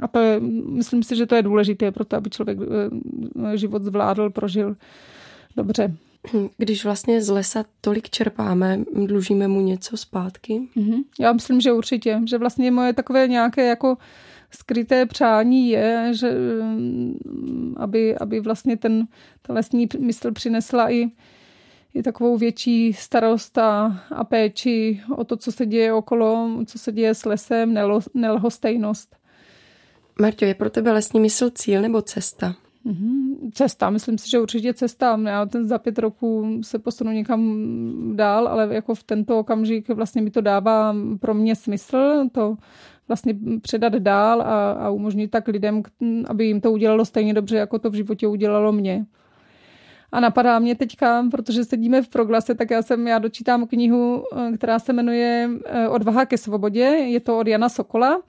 a 0.00 0.08
to 0.08 0.18
je, 0.18 0.40
myslím 0.68 1.02
si, 1.02 1.16
že 1.16 1.26
to 1.26 1.34
je 1.34 1.42
důležité 1.42 1.92
pro 1.92 2.04
to, 2.04 2.16
aby 2.16 2.30
člověk 2.30 2.58
eh, 3.52 3.56
život 3.56 3.82
zvládl, 3.82 4.30
prožil 4.30 4.76
dobře. 5.56 5.96
Když 6.56 6.84
vlastně 6.84 7.22
z 7.22 7.28
lesa 7.28 7.64
tolik 7.80 8.10
čerpáme, 8.10 8.80
dlužíme 9.06 9.48
mu 9.48 9.60
něco 9.60 9.96
zpátky? 9.96 10.68
Mm-hmm. 10.76 11.04
Já 11.20 11.32
myslím, 11.32 11.60
že 11.60 11.72
určitě. 11.72 12.20
Že 12.28 12.38
vlastně 12.38 12.70
moje 12.70 12.92
takové 12.92 13.28
nějaké 13.28 13.66
jako 13.66 13.96
skryté 14.50 15.06
přání 15.06 15.70
je, 15.70 16.08
že 16.12 16.30
mm, 16.62 17.74
aby, 17.76 18.18
aby 18.18 18.40
vlastně 18.40 18.76
ten, 18.76 19.06
ta 19.42 19.52
lesní 19.52 19.88
mysl 19.98 20.32
přinesla 20.32 20.92
i, 20.92 21.10
i 21.94 22.02
takovou 22.02 22.38
větší 22.38 22.92
starost 22.92 23.58
a, 23.58 24.02
a 24.10 24.24
péči 24.24 25.00
o 25.16 25.24
to, 25.24 25.36
co 25.36 25.52
se 25.52 25.66
děje 25.66 25.92
okolo, 25.92 26.50
co 26.66 26.78
se 26.78 26.92
děje 26.92 27.14
s 27.14 27.24
lesem, 27.24 27.74
nelhostejnost. 28.14 29.16
Marťo, 30.20 30.44
je 30.44 30.54
pro 30.54 30.70
tebe 30.70 30.92
lesní 30.92 31.20
mysl 31.20 31.50
cíl 31.50 31.82
nebo 31.82 32.02
cesta? 32.02 32.54
Mm-hmm. 32.86 33.50
Cesta, 33.54 33.90
myslím 33.90 34.18
si, 34.18 34.30
že 34.30 34.40
určitě 34.40 34.74
cesta. 34.74 35.20
Já 35.24 35.46
ten 35.46 35.66
za 35.66 35.78
pět 35.78 35.98
roků 35.98 36.60
se 36.62 36.78
posunu 36.78 37.10
někam 37.10 37.56
dál, 38.16 38.48
ale 38.48 38.74
jako 38.74 38.94
v 38.94 39.04
tento 39.04 39.38
okamžik 39.38 39.88
vlastně 39.88 40.22
mi 40.22 40.30
to 40.30 40.40
dává 40.40 40.96
pro 41.20 41.34
mě 41.34 41.56
smysl, 41.56 42.28
to 42.32 42.56
vlastně 43.08 43.34
předat 43.62 43.92
dál 43.92 44.42
a, 44.42 44.72
a 44.72 44.90
umožnit 44.90 45.30
tak 45.30 45.48
lidem, 45.48 45.82
aby 46.26 46.46
jim 46.46 46.60
to 46.60 46.72
udělalo 46.72 47.04
stejně 47.04 47.34
dobře, 47.34 47.56
jako 47.56 47.78
to 47.78 47.90
v 47.90 47.94
životě 47.94 48.26
udělalo 48.26 48.72
mě. 48.72 49.06
A 50.12 50.20
napadá 50.20 50.58
mě 50.58 50.74
teďka, 50.74 51.26
protože 51.30 51.64
sedíme 51.64 52.02
v 52.02 52.08
proglase, 52.08 52.54
tak 52.54 52.70
já 52.70 52.82
jsem, 52.82 53.06
já 53.06 53.18
dočítám 53.18 53.66
knihu, 53.66 54.24
eh, 54.36 54.52
která 54.56 54.78
se 54.78 54.92
jmenuje 54.92 55.50
eh, 55.64 55.88
Odvaha 55.88 56.26
ke 56.26 56.38
svobodě. 56.38 56.84
Je 56.84 57.20
to 57.20 57.38
od 57.38 57.46
Jana 57.46 57.68
Sokola, 57.68 58.22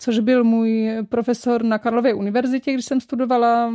což 0.00 0.18
byl 0.18 0.44
můj 0.44 0.90
profesor 1.08 1.64
na 1.64 1.78
Karlově 1.78 2.14
univerzitě, 2.14 2.72
když 2.72 2.84
jsem 2.84 3.00
studovala. 3.00 3.72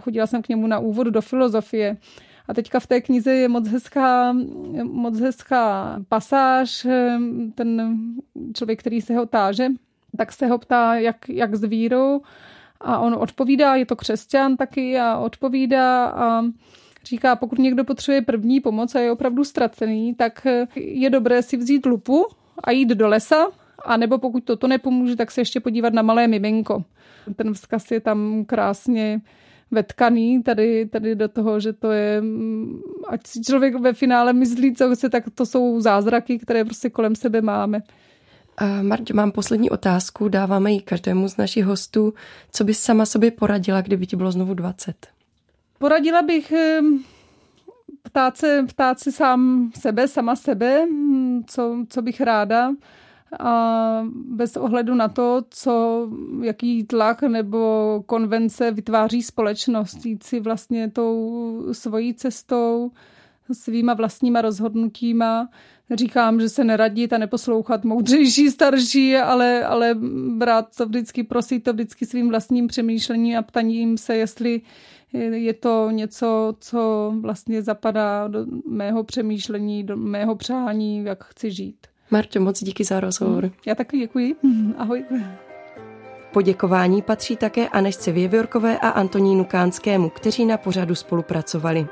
Chodila 0.00 0.26
jsem 0.26 0.42
k 0.42 0.48
němu 0.48 0.66
na 0.66 0.78
úvod 0.78 1.06
do 1.06 1.20
filozofie. 1.20 1.96
A 2.48 2.54
teďka 2.54 2.80
v 2.80 2.86
té 2.86 3.00
knize 3.00 3.32
je 3.32 3.48
moc 3.48 3.68
hezká, 3.68 4.36
moc 4.82 5.20
hezká 5.20 5.96
pasáž. 6.08 6.86
Ten 7.54 7.98
člověk, 8.54 8.80
který 8.80 9.00
se 9.00 9.16
ho 9.16 9.26
táže, 9.26 9.68
tak 10.16 10.32
se 10.32 10.46
ho 10.46 10.58
ptá, 10.58 10.94
jak, 10.94 11.28
jak 11.28 11.54
s 11.54 11.64
vírou. 11.64 12.20
A 12.80 12.98
on 12.98 13.14
odpovídá, 13.14 13.74
je 13.74 13.86
to 13.86 13.96
křesťan 13.96 14.56
taky, 14.56 14.98
a 14.98 15.18
odpovídá 15.18 16.06
a 16.06 16.42
říká, 17.04 17.36
pokud 17.36 17.58
někdo 17.58 17.84
potřebuje 17.84 18.22
první 18.22 18.60
pomoc 18.60 18.94
a 18.94 19.00
je 19.00 19.12
opravdu 19.12 19.44
ztracený, 19.44 20.14
tak 20.14 20.46
je 20.76 21.10
dobré 21.10 21.42
si 21.42 21.56
vzít 21.56 21.86
lupu 21.86 22.26
a 22.64 22.70
jít 22.70 22.88
do 22.88 23.08
lesa, 23.08 23.46
a 23.84 23.96
nebo 23.96 24.18
pokud 24.18 24.44
toto 24.44 24.66
nepomůže, 24.68 25.16
tak 25.16 25.30
se 25.30 25.40
ještě 25.40 25.60
podívat 25.60 25.92
na 25.92 26.02
malé 26.02 26.26
miminko. 26.26 26.84
Ten 27.36 27.54
vzkaz 27.54 27.90
je 27.90 28.00
tam 28.00 28.44
krásně 28.44 29.20
vetkaný 29.70 30.42
tady, 30.42 30.86
tady 30.86 31.14
do 31.14 31.28
toho, 31.28 31.60
že 31.60 31.72
to 31.72 31.90
je, 31.90 32.20
mm, 32.20 32.80
ať 33.08 33.26
si 33.26 33.42
člověk 33.42 33.74
ve 33.74 33.92
finále 33.92 34.32
myslí, 34.32 34.74
co 34.74 34.94
chce, 34.94 35.08
tak 35.08 35.24
to 35.34 35.46
jsou 35.46 35.80
zázraky, 35.80 36.38
které 36.38 36.64
prostě 36.64 36.90
kolem 36.90 37.14
sebe 37.16 37.40
máme. 37.40 37.82
Marť, 38.82 39.10
mám 39.10 39.32
poslední 39.32 39.70
otázku, 39.70 40.28
dáváme 40.28 40.72
ji 40.72 40.80
každému 40.80 41.28
z 41.28 41.36
našich 41.36 41.64
hostů. 41.64 42.14
Co 42.52 42.64
bys 42.64 42.80
sama 42.80 43.06
sobě 43.06 43.30
poradila, 43.30 43.80
kdyby 43.80 44.06
ti 44.06 44.16
bylo 44.16 44.32
znovu 44.32 44.54
20? 44.54 45.06
Poradila 45.78 46.22
bych 46.22 46.52
ptát 48.02 48.36
se, 48.36 48.64
ptát 48.68 49.00
se 49.00 49.12
sám 49.12 49.70
sebe, 49.80 50.08
sama 50.08 50.36
sebe, 50.36 50.86
hm, 50.86 51.42
co, 51.46 51.84
co 51.88 52.02
bych 52.02 52.20
ráda 52.20 52.72
a 53.40 54.02
bez 54.12 54.56
ohledu 54.56 54.94
na 54.94 55.08
to, 55.08 55.42
co, 55.50 56.08
jaký 56.42 56.84
tlak 56.84 57.22
nebo 57.22 58.02
konvence 58.06 58.70
vytváří 58.70 59.22
společnost, 59.22 60.06
jít 60.06 60.22
si 60.22 60.40
vlastně 60.40 60.90
tou 60.90 61.64
svojí 61.72 62.14
cestou, 62.14 62.90
svýma 63.52 63.94
vlastníma 63.94 64.40
rozhodnutíma. 64.40 65.48
Říkám, 65.94 66.40
že 66.40 66.48
se 66.48 66.64
neradit 66.64 67.12
a 67.12 67.18
neposlouchat 67.18 67.84
moudřejší, 67.84 68.50
starší, 68.50 69.16
ale, 69.16 69.64
ale 69.64 69.94
brát 70.36 70.76
to 70.76 70.86
vždycky, 70.86 71.22
prosit 71.24 71.64
to 71.64 71.72
vždycky 71.72 72.06
svým 72.06 72.28
vlastním 72.28 72.66
přemýšlením 72.66 73.38
a 73.38 73.42
ptaním 73.42 73.98
se, 73.98 74.16
jestli 74.16 74.60
je 75.12 75.54
to 75.54 75.90
něco, 75.90 76.56
co 76.60 77.12
vlastně 77.20 77.62
zapadá 77.62 78.28
do 78.28 78.46
mého 78.66 79.04
přemýšlení, 79.04 79.84
do 79.84 79.96
mého 79.96 80.34
přání, 80.36 81.04
jak 81.04 81.24
chci 81.24 81.50
žít. 81.50 81.87
Marto, 82.10 82.40
moc 82.40 82.62
díky 82.64 82.84
za 82.84 83.00
rozhovor. 83.00 83.50
Já 83.66 83.74
taky 83.74 83.98
děkuji. 83.98 84.36
Ahoj. 84.78 85.04
Poděkování 86.32 87.02
patří 87.02 87.36
také 87.36 87.68
Anešce 87.68 88.12
Věviorkové 88.12 88.78
a 88.78 88.88
Antonínu 88.88 89.44
Kánskému, 89.44 90.08
kteří 90.08 90.44
na 90.44 90.56
pořadu 90.56 90.94
spolupracovali. 90.94 91.86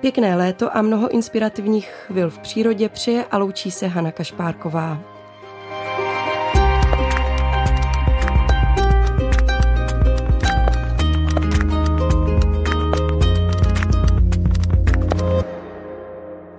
Pěkné 0.00 0.36
léto 0.36 0.76
a 0.76 0.82
mnoho 0.82 1.08
inspirativních 1.08 1.88
chvil 2.06 2.30
v 2.30 2.38
přírodě 2.38 2.88
přeje 2.88 3.24
a 3.24 3.38
loučí 3.38 3.70
se 3.70 3.86
Hana 3.86 4.12
Kašpárková. 4.12 5.11